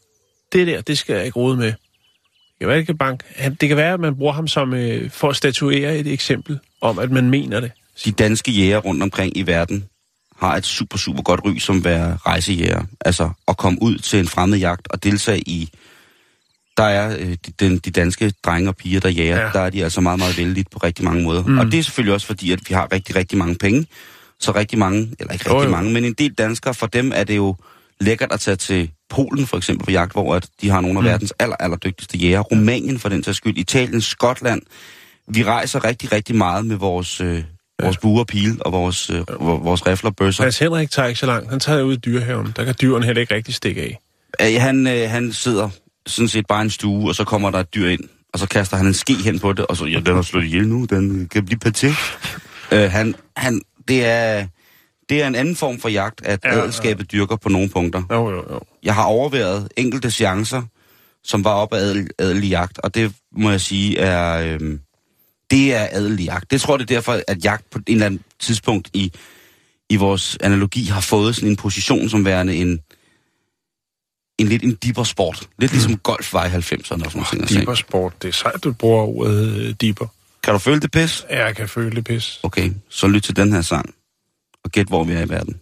[0.52, 1.66] det der, det skal jeg ikke rode med.
[1.66, 3.22] Det kan være, det kan, bank.
[3.36, 6.58] Han- det kan være, at man bruger ham som, øh, for at statuere et eksempel
[6.80, 7.70] om, at man mener det.
[8.04, 9.84] de danske jæger rundt omkring i verden
[10.38, 12.82] har et super, super godt ry som være rejsejæger.
[13.04, 15.70] Altså at komme ud til en fremmed jagt og deltage i...
[16.76, 19.50] Der er øh, de, den, de danske drenge og piger, der jager, Ja.
[19.52, 21.42] der er de altså meget, meget vældige på rigtig mange måder.
[21.42, 21.58] Mm.
[21.58, 23.86] Og det er selvfølgelig også fordi, at vi har rigtig, rigtig mange penge.
[24.40, 25.70] Så rigtig mange, eller ikke Jo, rigtig jo.
[25.76, 27.56] mange, men en del danskere, for dem er det jo
[28.00, 31.02] lækkert at tage til Polen for eksempel på jagt, hvor at de har nogle af
[31.02, 31.08] Mm.
[31.10, 32.40] verdens aller, aller dygtigste jæger.
[32.40, 34.62] Rumænien for den sags skyld, Italien, Skotland.
[35.28, 37.44] Vi rejser rigtig, rigtig meget med vores, øh,
[37.82, 40.42] vores buer og pile og vores, øh, vor- vores rifler og bøsser.
[40.44, 41.50] Hans Henrik tager ikke så langt.
[41.50, 42.52] Han tager ud i dyrehaven.
[42.56, 43.98] Der kan dyrene heller ikke rigtig stikke af.
[44.54, 45.68] Øh, han, øh, han sidder
[46.06, 48.00] sådan set bare i en stue, og så kommer der et dyr ind,
[48.32, 50.44] og så kaster han en ske hen på det, og så, ja, den har slået
[50.44, 51.86] ihjel nu, den øh, kan blive paté.
[52.72, 54.46] øh, han, han, det er,
[55.08, 56.62] det er en anden form for jagt, at Ja, ja, ja.
[56.62, 58.02] adelskabet dyrker på nogle punkter.
[58.10, 58.60] Jo, jo, jo.
[58.82, 60.62] Jeg har overværet enkelte chancer,
[61.24, 64.80] som var op af adel, adelig jagt, og det må jeg sige er, øhm,
[65.50, 66.50] det er adelig jagt.
[66.50, 69.12] Det tror jeg, det er derfor, at jagt på en eller anden tidspunkt i,
[69.90, 72.80] i vores analogi har fået sådan en position som værende en,
[74.38, 75.48] en lidt en dipper sport.
[75.58, 77.48] Lidt ligesom golf var i 90'erne og sådan noget.
[77.48, 78.22] Deeper sport.
[78.22, 80.06] Det er sejt, du bruger ordet øh, deeper.
[80.42, 81.26] Kan du føle det pis?
[81.30, 82.40] Ja, jeg kan føle det pis.
[82.42, 83.94] Okay, så lyt til den her sang,
[84.64, 85.60] og gæt, hvor vi er i verden.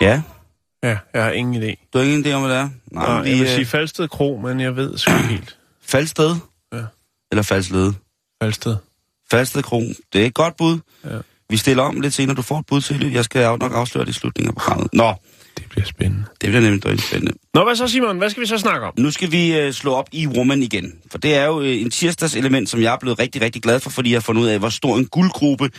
[0.00, 0.22] Ja,
[0.82, 1.88] Ja, jeg har ingen idé.
[1.92, 2.68] du har ingen idé om, hvad det er?
[2.92, 5.56] Nej, jeg vil øh, sige Falsted Kro, men jeg ved sgu helt.
[5.82, 6.36] Faldsted?
[6.72, 6.78] Ja.
[7.32, 7.94] Eller Faldslede?
[8.42, 8.76] Falsted.
[9.30, 9.80] Falsted Kro.
[10.12, 10.78] Det er et godt bud.
[11.04, 11.16] Ja.
[11.50, 12.36] Vi stiller om lidt senere.
[12.36, 13.12] Du får et bud til det.
[13.12, 14.88] Jeg skal nok afsløre det i slutningen af programmet.
[14.92, 15.14] Nå,
[15.58, 16.24] Det bliver spændende.
[16.40, 17.32] det bliver nemlig rigtig spændende.
[17.54, 18.18] Nå, hvad så, Simon?
[18.18, 18.92] Hvad skal vi så snakke om?
[18.98, 20.92] Nu skal vi øh, slå op i Woman igen.
[21.10, 23.90] For det er jo øh, en tirsdagselement, som jeg er blevet rigtig, rigtig glad for,
[23.90, 25.70] fordi jeg har fundet ud af, hvor stor en guldgruppe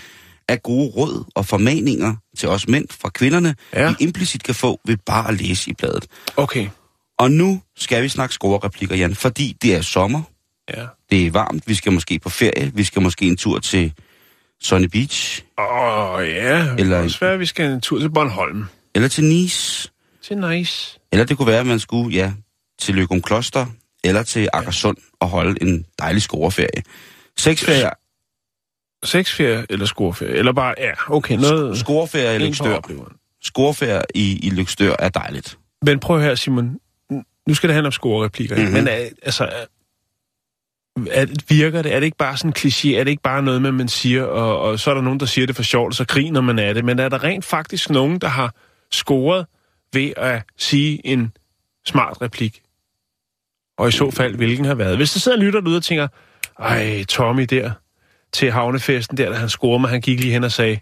[0.47, 3.89] af gode råd og formaninger til os mænd fra kvinderne, Ja.
[3.89, 6.05] vi implicit kan få ved bare at læse i bladet.
[6.37, 6.67] Okay.
[7.19, 10.21] Og nu skal vi snakke scorereplikker, Jan, fordi det er sommer,
[10.77, 10.85] Ja.
[11.09, 13.93] det er varmt, vi skal måske på ferie, vi skal måske en tur til
[14.61, 16.59] Sunny Beach, Åh, oh, ja.
[16.63, 18.65] Det Eller- kan også være, vi skal en tur til Bornholm.
[18.95, 19.89] eller til Nice.
[20.23, 20.99] Til nice.
[21.11, 22.31] Eller det kunne være, at man skulle, ja,
[22.79, 23.65] til Løgum Kloster,
[24.03, 26.83] eller til Akersund og holde en dejlig scoreferie.
[27.37, 27.89] Seks ferie,
[29.03, 30.35] Sexferie eller scoreferie?
[30.35, 31.77] Eller bare, ja, okay, noget...
[31.77, 32.79] scoreferie i Lykstør.
[33.41, 35.57] Scoreferie i, i Lykstør er dejligt.
[35.81, 36.79] Men prøv her, Simon.
[37.47, 38.55] Nu skal det handle om scorereplikker.
[38.55, 38.65] Mhm.
[38.65, 38.83] Mm-hmm.
[38.83, 39.65] Men er, altså, er,
[41.11, 41.93] er, virker det?
[41.93, 42.89] Er det ikke bare sådan en kliché?
[42.89, 45.25] Er det ikke bare noget, man, man siger, og, og så er der nogen, der
[45.25, 46.85] siger det for sjovt, og så griner man af det?
[46.85, 48.55] Men er der rent faktisk nogen, der har
[48.91, 49.45] scoret
[49.93, 51.33] ved at sige en
[51.85, 52.61] smart replik?
[53.77, 54.97] Og i så fald, hvilken har været?
[54.97, 56.07] Hvis der sidder en lytter derude og tænker,
[56.59, 57.71] ej, Tommy der,
[58.33, 60.79] til havnefesten der, da han scorede mig, han gik lige hen og sagde,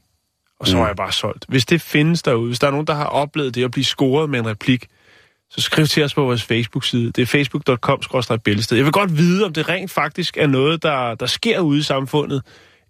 [0.60, 0.80] og så Mm.
[0.82, 1.46] var jeg bare solgt.
[1.50, 4.30] Hvis det findes derude, hvis der er nogen, der har oplevet det at blive scoret
[4.30, 4.88] med en replik,
[5.50, 7.12] så skriv til os på vores Facebook-side.
[7.12, 8.78] Det er facebook.com-bæltested.
[8.78, 11.82] Jeg vil godt vide, om det rent faktisk er noget, der, der sker ude i
[11.82, 12.44] samfundet,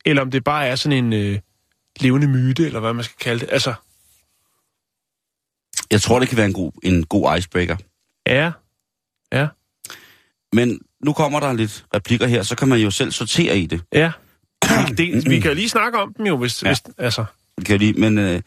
[0.05, 1.39] eller om det bare er sådan en øh,
[1.99, 3.49] levende myte, eller hvad man skal kalde det.
[3.51, 3.73] Altså,
[5.91, 7.77] Jeg tror, det kan være en god, en god icebreaker.
[8.27, 8.51] ja,
[9.33, 9.47] ja,
[10.53, 13.81] Men nu kommer der lidt replikker her, så kan man jo selv sortere i det.
[13.93, 14.11] ja.
[14.87, 16.63] Det, vi kan jo lige snakke om dem jo, hvis...
[16.63, 16.69] Ja.
[16.69, 17.25] Hvis altså,
[17.65, 18.41] Kan lige, men, øh,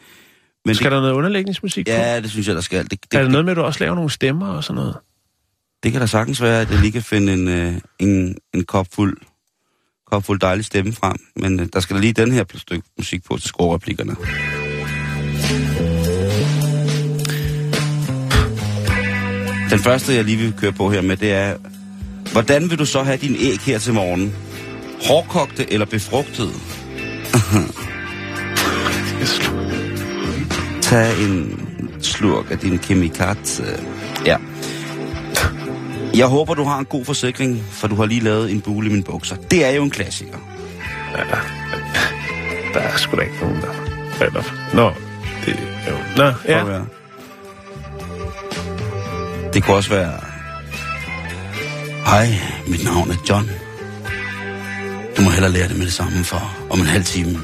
[0.65, 1.91] men skal det, der noget underlægningsmusik på?
[1.91, 2.83] ja, det synes jeg, der skal.
[2.83, 4.75] Det, Er det, der det, noget med, at du også laver nogle stemmer og sådan
[4.75, 4.95] noget?
[5.83, 8.87] det kan da sagtens være, at jeg lige kan finde en, øh, en, en kop
[8.93, 9.17] fuld,
[10.11, 11.15] kop fuld dejlig stemme frem.
[11.35, 14.15] Men øh, der skal da lige den her stykke musik på til scorereplikkerne.
[19.69, 21.57] Den første, jeg lige vil køre på her med, det er,
[22.31, 24.35] hvordan vil du så have din æg her til morgen?
[25.07, 26.53] Hårdkogte eller befrugtede?
[30.81, 31.59] Tag en
[32.01, 33.61] slurk af din kemikat.
[34.25, 34.37] Ja.
[36.15, 38.91] Jeg håber, du har en god forsikring, for du har lige lavet en bule i
[38.91, 39.35] mine bukser.
[39.35, 40.37] Det er jo en klassiker.
[42.73, 43.67] Der er sgu da ikke nogen, der...
[44.25, 44.43] Eller,
[44.73, 44.91] nå,
[45.45, 45.57] det,
[45.89, 45.95] jo.
[46.17, 46.61] Nå, Prøv ja.
[46.61, 46.85] at være.
[49.53, 50.11] Det kunne også være...
[52.05, 52.27] Hej,
[52.67, 53.62] mit navn er John.
[55.17, 57.39] Du må hellere lære det med det samme, for om en halv time.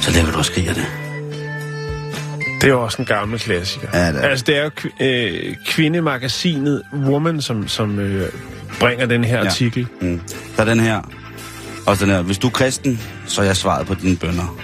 [0.00, 0.86] Så lærer du også skrige det.
[2.60, 3.88] Det er jo også en gammel klassiker.
[3.94, 4.28] Ja, det er.
[4.28, 4.70] Altså, det er jo
[5.00, 8.28] øh, kvindemagasinet Woman, som, som øh,
[8.80, 9.46] bringer den her ja.
[9.46, 9.86] artikel.
[10.00, 10.20] Mm.
[10.56, 11.02] Der er den her.
[11.86, 12.22] Og den her.
[12.22, 14.56] Hvis du er kristen, så er jeg svaret på dine bønder.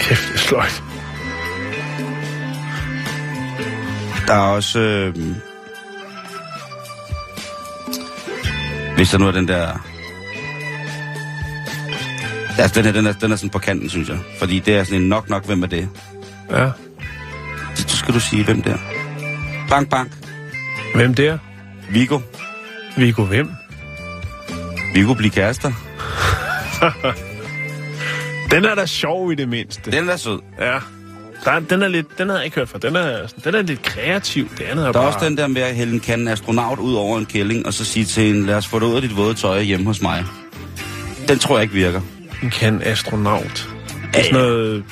[0.00, 0.82] Kæft, det er sløjt.
[4.26, 4.78] Der er også...
[4.78, 5.16] Øh,
[8.96, 9.86] hvis der nu er den der...
[12.58, 14.18] Altså, den her, den er, den er sådan på kanten, synes jeg.
[14.38, 15.88] Fordi det er sådan en nok nok, hvem er det?
[16.50, 16.70] Ja.
[17.74, 18.78] Så skal du sige, hvem det er.
[19.68, 20.12] Bank, bank.
[20.94, 21.38] Hvem der?
[21.90, 22.20] Vigo.
[22.96, 23.50] Viggo hvem?
[24.94, 25.72] Vigo bliver kærester.
[28.50, 29.90] Den er da sjov i det mindste.
[29.90, 30.40] Den er sød.
[30.60, 30.78] Ja.
[31.44, 32.78] Der, er- den er lidt, den har jeg ikke hørt fra.
[32.78, 34.48] Den er, den er lidt kreativ.
[34.58, 35.14] Det andet er Der er bare...
[35.14, 37.84] også den der med at hælde en kande astronaut ud over en kælling, og så
[37.84, 40.24] sige til hende, lad os få dig ud af dit våde tøj hjemme hos mig.
[41.28, 42.00] Den tror jeg ikke virker.
[42.42, 43.68] En kan astronaut.
[44.12, 44.84] Det er sådan noget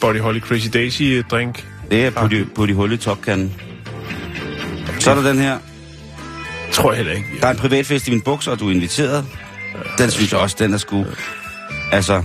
[0.00, 1.64] Body Holly Crazy Daisy drink.
[1.90, 3.52] Det er på de, på de hul i topkanden.
[4.98, 5.58] Så er der den her.
[6.72, 7.26] Tror jeg heller ikke.
[7.40, 9.24] Der er en privatfest i min bukser, og du er inviteret.
[9.98, 11.04] Den synes jeg også, den er sgu...
[11.92, 12.22] Altså,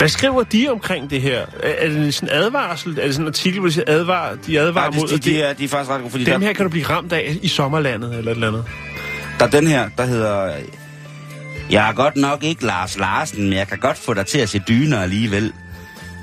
[0.00, 1.46] Hvad skriver de omkring det her?
[1.62, 2.98] Er, det sådan en advarsel?
[2.98, 5.24] Er det sådan en artikel, hvor de siger, advar, de advarer nej, mod, de, at
[5.24, 6.70] de, det, de, er, de er faktisk ret gode, fordi dem der, her kan du
[6.70, 8.64] blive ramt af i sommerlandet eller et eller andet?
[9.38, 10.52] der er den her, der hedder...
[11.70, 14.48] Jeg er godt nok ikke Lars Larsen, men jeg kan godt få dig til at
[14.48, 15.52] se dyner alligevel.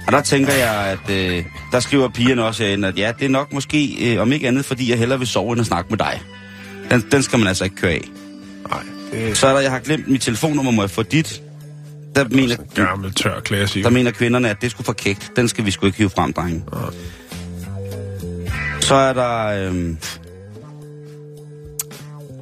[0.08, 3.30] Og der tænker jeg, at øh, der skriver pigerne også herinde, at ja, det er
[3.30, 5.98] nok måske, øh, om ikke andet, fordi jeg hellere vil sove end at snakke med
[5.98, 6.22] dig.
[6.92, 8.10] Den, den skal man altså ikke køre af.
[8.70, 8.80] Nej,
[9.12, 11.42] det Så er der, jeg har glemt mit telefonnummer, må jeg få dit?
[12.18, 13.84] Der mener, gammel tør klassiker.
[13.90, 15.32] der mener kvinderne, at det skulle for kægt.
[15.36, 16.64] Den skal vi sgu ikke hive frem, drenge.
[18.82, 19.68] Så er der...
[19.68, 19.98] Øhm,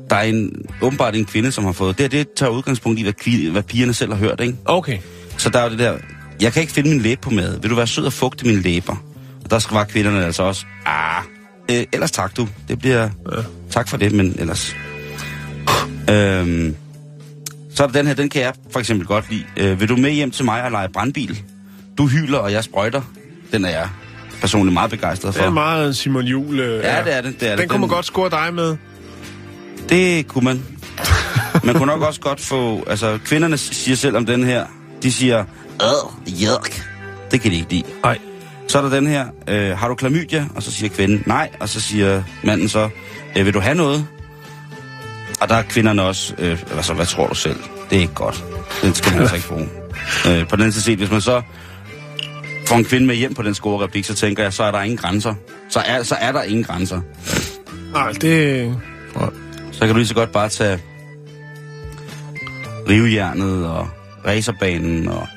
[0.09, 1.97] der er en, åbenbart en kvinde, som har fået...
[1.97, 4.57] Det, her, det tager udgangspunkt i, hvad, kvi- hvad pigerne selv har hørt, ikke?
[4.65, 4.97] Okay.
[5.38, 5.97] Så der er jo det der...
[6.41, 7.59] Jeg kan ikke finde min læbe på mad.
[7.61, 8.95] Vil du være sød og fugte mine læber?
[9.43, 10.65] Og der var kvinderne altså også...
[10.86, 11.23] Ah,
[11.71, 12.47] øh, ellers tak du.
[12.67, 13.09] Det bliver...
[13.32, 13.41] Ja.
[13.71, 14.76] Tak for det, men ellers...
[16.09, 16.76] Øhm,
[17.76, 19.43] så er der den her, den kan jeg for eksempel godt lide.
[19.57, 21.41] Øh, vil du med hjem til mig og lege brandbil?
[21.97, 23.01] Du hyler, og jeg sprøjter.
[23.51, 23.89] Den er jeg
[24.41, 25.51] personligt meget begejstret Det er for.
[25.51, 26.59] meget Simon Jul.
[26.59, 27.39] Øh, Ja, det er det.
[27.39, 27.69] det, er Den det.
[27.69, 28.78] kunne man godt score dig med.
[29.89, 30.61] Det kunne man.
[31.63, 32.84] Man kunne nok også godt få...
[32.88, 34.65] Altså, kvinderne siger selv om den her.
[35.03, 35.43] De siger...
[35.84, 36.11] Åh,
[36.43, 36.86] yuck.
[37.32, 37.84] Det kan de ikke lide.
[38.03, 38.17] Nej.
[38.67, 39.26] Så er der den her.
[39.47, 40.45] Øh, har du klamydia?
[40.55, 41.49] Og så siger kvinden nej.
[41.59, 42.89] Og så siger manden så...
[43.38, 44.07] Øh, vil du have noget?
[45.41, 46.33] Og der er kvinderne også...
[46.38, 47.59] Øh, altså, hvad tror du selv?
[47.89, 48.43] Det er ikke godt.
[48.81, 49.69] Den skal man altså ikke bruge.
[50.27, 51.41] Øh, på den anden side set, hvis man så
[52.67, 54.97] får en kvinde med hjem på den score-replik, så tænker jeg, så er der ingen
[54.97, 55.33] grænser.
[55.69, 57.01] Så er, så er der ingen grænser.
[57.93, 58.75] Nej, det...
[59.71, 60.79] Så kan du lige så godt bare tage
[62.89, 63.88] rivjernet og
[64.25, 65.27] racerbanen og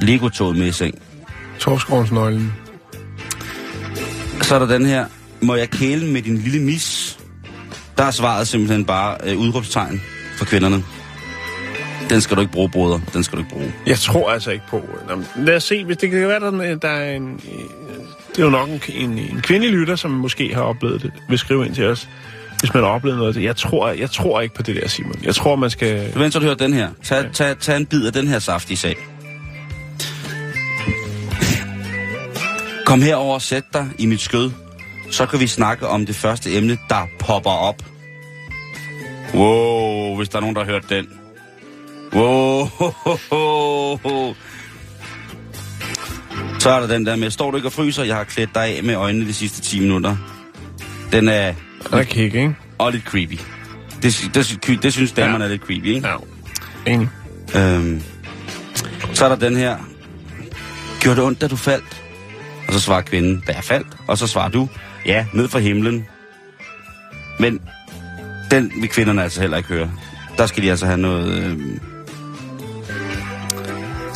[0.00, 1.02] Lego-toget med i seng.
[1.58, 2.54] Torskovnsnøglen.
[4.42, 5.06] Så er der den her,
[5.40, 7.18] må jeg kæle med din lille mis?
[7.98, 10.02] Der er svaret simpelthen bare øh, udråbstegn
[10.38, 10.84] for kvinderne.
[12.10, 13.00] Den skal du ikke bruge, broder.
[13.12, 13.72] Den skal du ikke bruge.
[13.86, 14.88] Jeg tror altså ikke på...
[15.08, 17.40] Nå, men lad os se, hvis det kan være, der, der er en...
[18.30, 21.12] Det er jo nok en, en, en kvindelig lytter, som måske har oplevet det.
[21.28, 22.08] Vil skrive ind til os,
[22.60, 23.42] hvis man har oplevet noget af det.
[23.42, 25.16] Jeg tror, jeg tror ikke på det der, Simon.
[25.22, 26.12] Jeg tror, man skal...
[26.14, 26.88] Du venter, du hører den her.
[27.04, 28.96] Tag, tag, tag en bid af den her saftige sag.
[32.86, 34.50] Kom herover og sæt dig i mit skød.
[35.10, 37.82] Så kan vi snakke om det første emne, der popper op.
[39.34, 41.06] Wow, hvis der er nogen, der har hørt den.
[42.12, 42.68] Wow.
[46.60, 48.04] Så er der den der med, står du ikke og fryser?
[48.04, 50.16] Jeg har klædt dig af med øjnene de sidste 10 minutter.
[51.12, 51.54] Den er...
[51.90, 52.56] Der er kick, ikke?
[52.78, 53.38] Og lidt creepy.
[54.02, 55.44] Det, det, det synes damerne ja.
[55.44, 56.08] er lidt creepy, ikke?
[56.08, 56.16] Ja.
[56.86, 57.08] Enig.
[57.56, 58.02] Øhm,
[59.12, 59.76] så er der den her.
[61.00, 62.02] Gjorde det ondt, da du faldt?
[62.68, 63.86] Og så svarer kvinden, da jeg faldt.
[64.06, 64.68] Og så svarer du,
[65.06, 66.06] ja, ned fra himlen.
[67.38, 67.60] Men
[68.50, 69.90] den vil kvinderne altså heller ikke høre.
[70.38, 71.44] Der skal de altså have noget...
[71.44, 71.80] Øhm,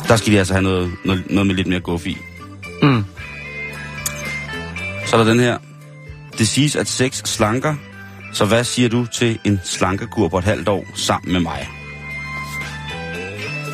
[0.07, 2.17] der skal de altså have noget, noget, noget med lidt mere guf i.
[2.81, 3.03] Mm.
[5.05, 5.57] Så er der den her.
[6.37, 7.75] Det siges, at sex slanker.
[8.33, 11.69] Så hvad siger du til en slankekur på et halvt år sammen med mig?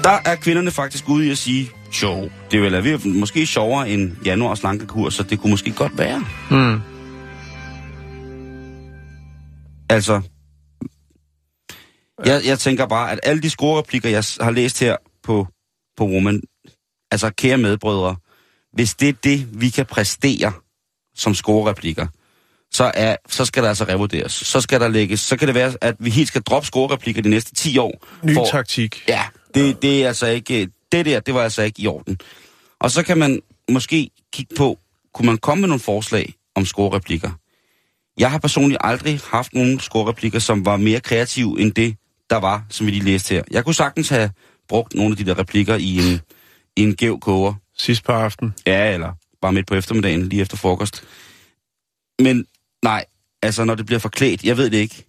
[0.04, 1.70] Der er kvinderne faktisk ude i at sige,
[2.04, 6.26] jo, det vil være måske sjovere end januar slankekur, så det kunne måske godt være.
[6.52, 6.82] Mm.
[9.90, 10.22] Altså,
[12.26, 15.48] jeg, jeg tænker bare, at alle de scorereplikker, jeg har læst her på,
[15.98, 16.42] på Woman,
[17.12, 18.16] altså kære medbrødre,
[18.74, 20.54] hvis det er det, vi kan præstere
[21.16, 22.08] som scorereplikker,
[22.72, 24.32] så, er, så skal der altså revurderes.
[24.32, 27.30] Så skal der lægges, så kan det være, at vi helt skal droppe scorereplikker de
[27.30, 28.06] næste 10 år.
[28.24, 29.04] Ny for, taktik.
[29.08, 29.24] Ja,
[29.54, 32.18] det, det er altså ikke, det der, det var altså ikke i orden.
[32.80, 34.80] Og så kan man måske kigge på,
[35.14, 37.32] kunne man komme med nogle forslag om scorereplikker?
[38.18, 41.98] Jeg har personligt aldrig haft nogen scorereplikker, som var mere kreative end det,
[42.30, 43.44] der var, som vi lige læste her.
[43.52, 44.32] Jeg kunne sagtens have
[44.68, 46.22] brugt nogle af de der replikker i en,
[46.76, 47.54] i en gæv koger.
[47.78, 48.54] Sidst på aften.
[48.66, 51.04] Ja, eller bare midt på eftermiddagen, lige efter frokost.
[52.20, 52.46] Men
[52.84, 53.06] nej,
[53.42, 55.06] altså når det bliver forklædt, jeg ved det ikke.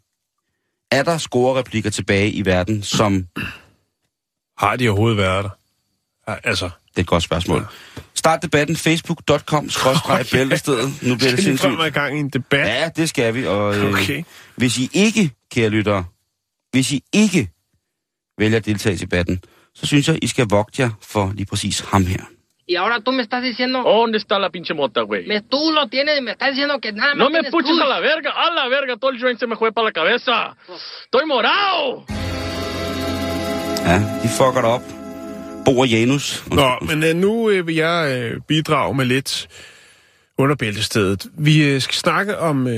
[0.91, 3.27] Er der scorereplikker tilbage i verden, som...
[4.59, 5.51] Har de overhovedet været der?
[6.45, 6.71] Altså...
[6.99, 7.59] Det er et godt spørgsmål.
[7.59, 8.03] Ja.
[8.15, 10.37] Start debatten facebook.com skrådstræk okay.
[10.37, 11.03] bæltestedet.
[11.03, 11.73] Nu bliver det sindssygt.
[11.73, 12.67] Skal vi i gang i en debat?
[12.67, 13.47] Ja, det skal vi.
[13.47, 14.23] Og, øh, okay.
[14.57, 16.05] Hvis I ikke, kære lyttere,
[16.71, 17.51] hvis I ikke
[18.39, 19.41] vælger at deltage i debatten,
[19.75, 22.23] så synes jeg, I skal vogte jer for lige præcis ham her.
[22.69, 23.83] Y ahora tú me estás diciendo...
[23.83, 25.27] ¿Dónde está la pinche mota, güey?
[25.27, 27.87] Me, tú lo tienes y me estás diciendo que nada más No me puches a
[27.87, 30.57] la verga, a la verga, todo el joint se me fue para la cabeza.
[31.05, 32.05] Estoy morado.
[33.85, 35.08] Ja, de fucker det op.
[35.69, 36.45] Bo og Janus.
[36.51, 39.49] Nå, men uh, nu uh, vil jeg uh, bidrage med lidt
[40.39, 41.27] under bæltestedet.
[41.39, 42.73] Vi uh, skal snakke om uh,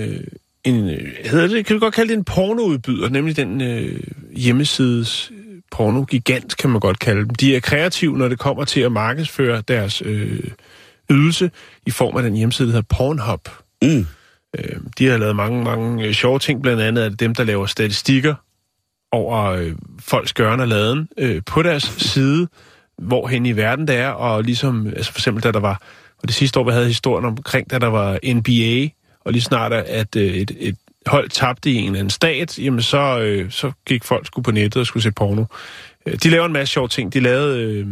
[0.64, 4.00] en, uh, hedder det, kan vi godt kalde det en pornoudbyder, nemlig den uh,
[4.36, 5.32] hjemmesides
[5.70, 7.30] porno-gigant, kan man godt kalde dem.
[7.30, 10.50] De er kreative, når det kommer til at markedsføre deres øh,
[11.10, 11.50] ydelse
[11.86, 13.48] i form af den hjemmeside, der hedder Pornhub.
[13.82, 14.06] Mm.
[14.58, 17.44] Øh, de har lavet mange, mange øh, sjove ting, blandt andet er det dem, der
[17.44, 18.34] laver statistikker
[19.12, 22.48] over øh, folks gørne og laden øh, på deres side,
[23.00, 25.82] hvorhen i verden det er, og ligesom, altså for eksempel, da der var,
[26.22, 28.88] og det sidste år, vi havde historien omkring, da der var NBA,
[29.24, 30.76] og lige snart, at øh, et, et
[31.06, 34.50] hold tabte i en eller anden stat, jamen så, øh, så gik folk skulle på
[34.50, 35.44] nettet og skulle se porno.
[36.06, 37.12] Øh, de laver en masse sjove ting.
[37.12, 37.86] De lavede øh,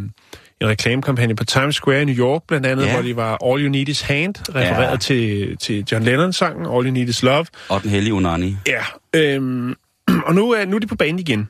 [0.60, 2.94] en reklamekampagne på Times Square i New York, blandt andet, yeah.
[2.94, 4.98] hvor de var All You Need Is Hand, refereret yeah.
[4.98, 7.46] til, til John Lennon-sangen, All You Need Is Love.
[7.68, 8.56] Og den hellige Unani.
[8.66, 8.84] Ja,
[9.14, 9.74] øh,
[10.26, 11.48] og nu er, nu er de på banen igen.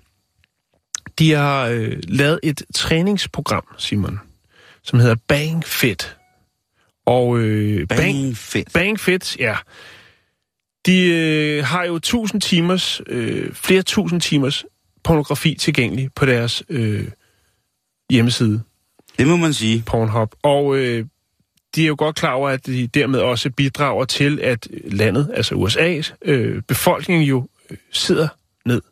[1.18, 4.20] De har øh, lavet et træningsprogram, Simon,
[4.82, 6.16] som hedder Bang Fit.
[7.06, 8.68] Og øh, Bang, Bang Fit.
[8.74, 9.56] Bang Fit, ja.
[10.86, 14.64] De øh, har jo tusind timers, øh, flere tusind timers
[15.04, 17.08] pornografi tilgængelig på deres øh,
[18.10, 18.62] hjemmeside.
[19.18, 19.82] Det må man sige.
[19.86, 20.34] Pornhub.
[20.42, 21.06] Og øh,
[21.74, 25.54] de er jo godt klar over, at de dermed også bidrager til, at landet, altså
[25.54, 28.28] USA's øh, befolkning jo øh, sidder
[28.66, 28.82] ned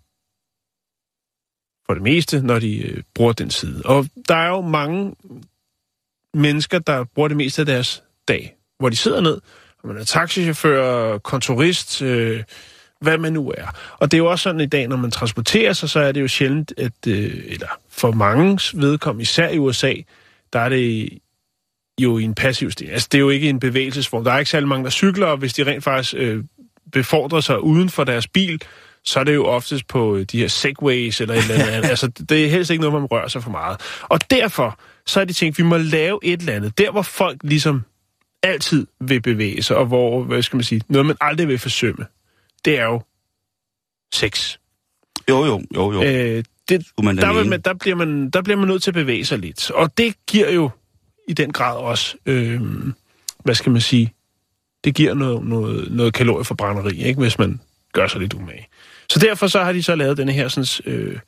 [1.87, 3.83] for det meste, når de øh, bruger den side.
[3.85, 5.15] Og der er jo mange
[6.35, 9.41] mennesker, der bruger det meste af deres dag, hvor de sidder ned,
[9.85, 12.43] man er taxichauffør, kontorist, øh,
[13.01, 13.67] hvad man nu er.
[13.99, 16.21] Og det er jo også sådan i dag, når man transporterer sig, så er det
[16.21, 19.95] jo sjældent, at, øh, eller for mange vedkommende, især i USA,
[20.53, 21.11] der er det
[22.01, 22.89] jo i en passiv stil.
[22.89, 24.25] Altså, det er jo ikke en bevægelsesform.
[24.25, 26.45] Der er ikke særlig mange, der cykler, og hvis de rent faktisk øh,
[26.93, 28.63] befordrer sig uden for deres bil,
[29.07, 31.89] så er det jo oftest på øh, de her segways eller et eller andet.
[31.95, 33.81] altså, det er helst ikke noget, man rører sig for meget.
[34.03, 36.79] Og derfor, så er de tænkt, vi må lave et eller andet.
[36.79, 37.83] Der, hvor folk ligesom
[38.43, 42.07] altid vil bevæge sig, og hvor, hvad skal man sige, noget man aldrig vil forsømme,
[42.65, 43.03] det er jo
[44.15, 44.57] sex.
[45.29, 46.03] Jo, jo, jo, jo.
[46.03, 48.95] Øh, det, man der, vil man, der, bliver man, der bliver man nødt til at
[48.95, 49.71] bevæge sig lidt.
[49.71, 50.71] Og det giver jo
[51.29, 52.61] i den grad også, øh,
[53.45, 54.13] hvad skal man sige,
[54.85, 57.61] det giver noget, noget, noget kalorieforbrænderi, ikke, hvis man
[57.93, 58.69] gør sig lidt umage.
[59.11, 61.19] Så derfor så har de så lavet denne her, sådan, øh,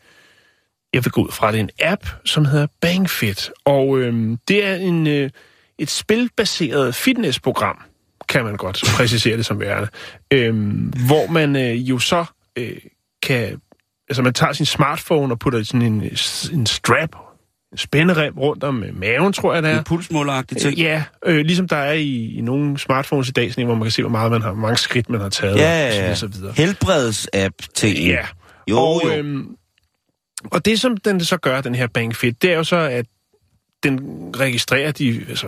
[0.92, 3.50] jeg vil gå ud fra det, en app, som hedder BangFit.
[3.64, 5.30] Og øh, det er en, øh,
[5.78, 7.78] et spilbaseret fitnessprogram,
[8.28, 9.88] kan man godt præcisere det som værende,
[10.30, 10.54] øh,
[11.06, 12.24] hvor man øh, jo så
[12.56, 12.76] øh,
[13.22, 13.60] kan,
[14.08, 16.02] altså man tager sin smartphone og putter sådan en,
[16.52, 17.16] en strap,
[17.76, 19.78] spænderem rundt om øh, maven, tror jeg det er.
[19.78, 20.72] En pulsmåleragtig ting.
[20.72, 23.74] Øh, Ja, øh, ligesom der er i, i nogle smartphones i dag, sådan en, hvor
[23.74, 25.92] man kan se, hvor meget man har, hvor mange skridt man har taget, Ja, og
[25.92, 26.14] så ja, videre, ja.
[26.14, 26.52] så videre.
[26.56, 27.98] Helbreds-app-ting.
[27.98, 28.26] Ja.
[28.70, 29.12] Jo, og, jo.
[29.12, 29.46] Øhm,
[30.44, 33.06] og det, som den så gør, den her BankFit, det er jo så, at
[33.82, 34.00] den
[34.36, 35.46] registrerer de, altså,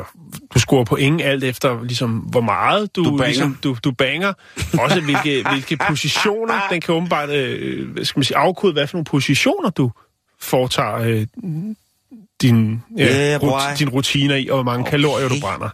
[0.55, 3.25] du scorer point alt efter, ligesom, hvor meget du, Du banger.
[3.27, 4.33] Ligesom, du, du banger.
[4.79, 6.55] Også hvilke, hvilke positioner.
[6.71, 9.91] Den kan åbenbart, øh, skal man sige, afkode, hvad for nogle positioner du
[10.41, 11.27] foretager øh,
[12.43, 13.49] din, Yeah, boy.
[13.49, 14.91] rut, din rutiner i, og hvor mange okay.
[14.91, 15.69] kalorier du brænder.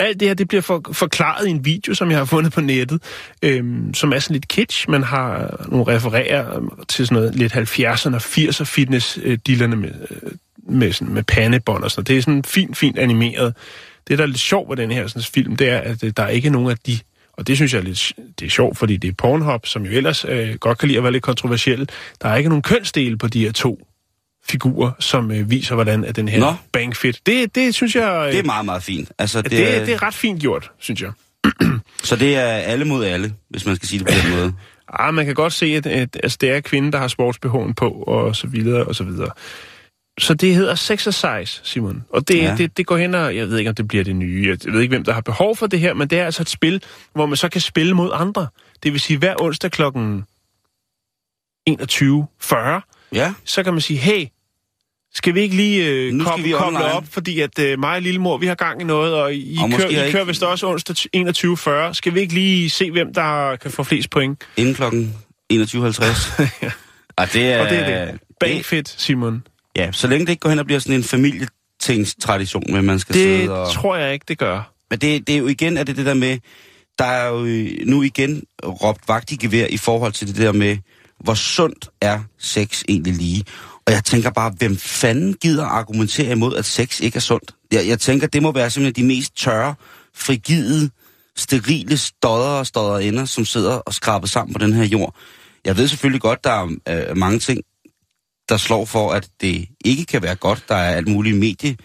[0.00, 2.60] Alt det her, det bliver for, forklaret i en video, som jeg har fundet på
[2.60, 3.02] nettet,
[3.42, 4.90] øhm, som er sådan lidt kitsch.
[4.90, 10.32] Man har nogle refererer til sådan noget lidt 70'erne og 80'er fitness-dillerne med, øh,
[10.68, 12.08] med, sådan, med pandebånd og sådan noget.
[12.08, 13.54] Det er sådan fint, fint animeret.
[14.08, 16.22] Det, der er lidt sjovt ved den her sådan, film, det er, at øh, der
[16.22, 16.98] er ikke nogen af de
[17.32, 19.90] og det synes jeg er lidt det er sjovt, fordi det er Pornhub, som jo
[19.90, 21.88] ellers øh, godt kan lide at være lidt kontroversiel.
[22.22, 23.86] Der er ikke nogen kønsdele på de her to
[24.48, 26.54] figurer, som øh, viser, hvordan at den her Nå.
[26.72, 27.20] bangfit.
[27.26, 28.24] Det, det synes jeg...
[28.26, 29.12] Øh, Det er meget, meget fint.
[29.18, 31.12] Altså, det, det, det, er, det er ret fint gjort, synes jeg.
[32.08, 34.54] Så det er alle mod alle, hvis man skal sige det på den måde.
[34.98, 37.90] Ah, man kan godt se, at, at altså, det er kvinden, der har sportsbehoven på,
[37.90, 39.30] og så videre, og så videre.
[40.18, 42.04] Så det hedder Sexercise, Simon.
[42.10, 42.54] Og det, ja.
[42.58, 43.36] det, det går hen og...
[43.36, 44.56] Jeg ved ikke, om det bliver det nye.
[44.64, 46.48] Jeg ved ikke, hvem der har behov for det her, men det er altså et
[46.48, 46.82] spil,
[47.12, 48.46] hvor man så kan spille mod andre.
[48.82, 50.24] Det vil sige, hver onsdag klokken
[51.70, 54.26] 21.40, Ja, så kan man sige, hey,
[55.14, 56.92] skal vi ikke lige øh, Nu koble, vi koble online.
[56.92, 59.70] op, fordi at øh, mig og Lillemor, vi har gang i noget, og I, Og
[59.70, 60.96] kører, I ikke- kører vist også onsdag
[61.90, 61.92] 21.40.
[61.92, 64.44] Skal vi ikke lige se, hvem der kan få flest point?
[64.56, 65.16] inden klokken
[65.52, 65.56] 21.50.
[67.16, 67.60] Og det er...
[67.62, 68.20] Og det er det.
[68.40, 69.42] Bangfit, Simon.
[69.76, 73.14] Ja, så længe det ikke går hen og bliver sådan en familietingstradition, med man skal
[73.14, 73.72] Det sidde og...
[73.72, 74.72] tror jeg ikke, det gør.
[74.90, 76.38] Men det, det er jo igen, at det det der med,
[76.98, 80.76] der er jo nu igen råbt vagt i gevær i forhold til det der med,
[81.24, 83.44] hvor sundt er sex egentlig lige.
[83.86, 87.54] Og jeg tænker bare, hvem fanden gider argumentere imod, at sex ikke er sundt?
[87.72, 89.74] Jeg, jeg tænker, det må være simpelthen de mest tørre,
[90.14, 90.90] frigide,
[91.36, 95.16] sterile stodder og stodder ender, som sidder og skraber sammen på den her jord.
[95.64, 97.60] Jeg ved selvfølgelig godt, der er øh, mange ting,
[98.48, 100.64] der slår for, at det ikke kan være godt.
[100.68, 101.76] Der er alt muligt medie.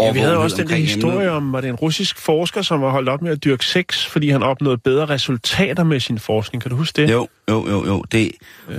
[0.00, 2.90] Ja, vi havde også den der historie om, var det en russisk forsker, som var
[2.90, 6.62] holdt op med at dyrke sex, fordi han opnåede bedre resultater med sin forskning.
[6.62, 7.10] Kan du huske det?
[7.12, 8.02] Jo, jo, jo, jo.
[8.12, 8.30] Det,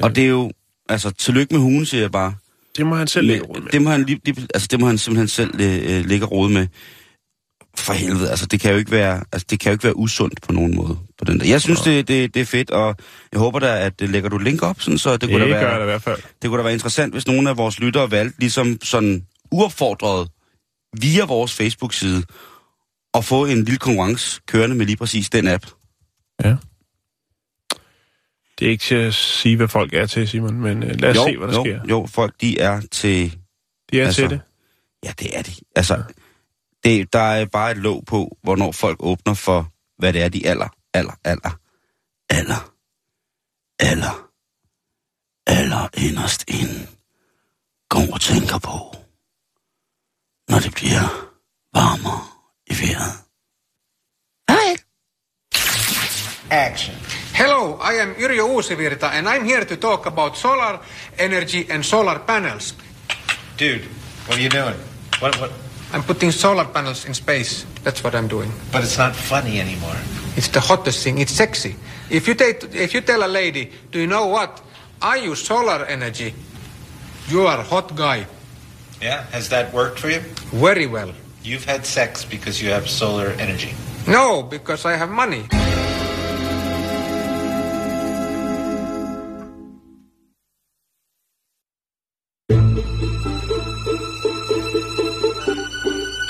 [0.02, 0.52] og det er jo,
[0.90, 2.34] altså, tillykke med hugen, siger jeg bare.
[2.78, 3.62] Det må han selv Men, med.
[3.72, 6.68] det, må han, lige, lige- altså, det må han simpelthen selv øh, lægge råd med.
[7.78, 10.42] For helvede, altså det kan jo ikke være, altså, det kan jo ikke være usundt
[10.42, 10.98] på nogen måde.
[11.18, 11.46] På den der.
[11.48, 12.96] Jeg synes, det, det, det er fedt, og
[13.32, 15.46] jeg håber da, at det lægger du link op, sådan, så det, Det, kunne da
[15.46, 16.18] det være, det i hvert fald.
[16.42, 20.28] det kunne da være interessant, hvis nogle af vores lyttere valgte, ligesom sådan uopfordret,
[21.02, 22.24] via vores Facebook-side,
[23.14, 25.66] at få en lille konkurrence kørende med lige præcis den app.
[26.44, 26.56] Ja.
[28.60, 31.16] Det er ikke til at sige, hvad folk er til, Simon, men uh, lad os
[31.16, 31.82] jo, se, hvad der jo, sker.
[31.90, 33.38] Jo, folk de er til
[33.92, 34.42] De er altså, til det.
[35.06, 35.52] Ja, det er de.
[35.76, 36.04] Altså,
[36.84, 40.48] det, der er bare et låg på, hvornår folk åbner for, hvad det er, de
[40.48, 41.60] aller, aller, aller,
[42.30, 42.74] aller,
[43.80, 44.32] aller,
[45.48, 46.88] aller inderst ind
[47.90, 48.96] går og tænker på,
[50.50, 51.30] når det bliver
[51.74, 52.22] varmere
[52.68, 53.26] i vejret.
[56.50, 56.96] Action.
[57.34, 60.80] Hello, I am Yrjö Uusivirta and I'm here to talk about solar
[61.20, 62.76] energy and solar panels.
[63.60, 63.82] Dude,
[64.28, 64.76] what are you doing?
[65.22, 65.52] What, what?
[65.94, 67.66] I'm putting solar panels in space.
[67.84, 68.52] That's what I'm doing.
[68.72, 69.98] But it's not funny anymore.
[70.38, 71.20] It's the hottest thing.
[71.20, 71.76] It's sexy.
[72.10, 74.62] If you, take, if you tell a lady, do you know what?
[75.02, 76.34] I use solar energy.
[77.28, 78.28] You are a hot guy.
[79.06, 80.22] Yeah, has that worked for you?
[80.68, 81.12] Very well.
[81.44, 83.72] You've had sex because you have solar energy.
[84.08, 85.44] No, because I have money.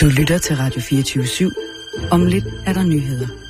[0.01, 1.51] Du lytter til Radio 24 /7.
[2.11, 3.45] Om lidt er der nyheder.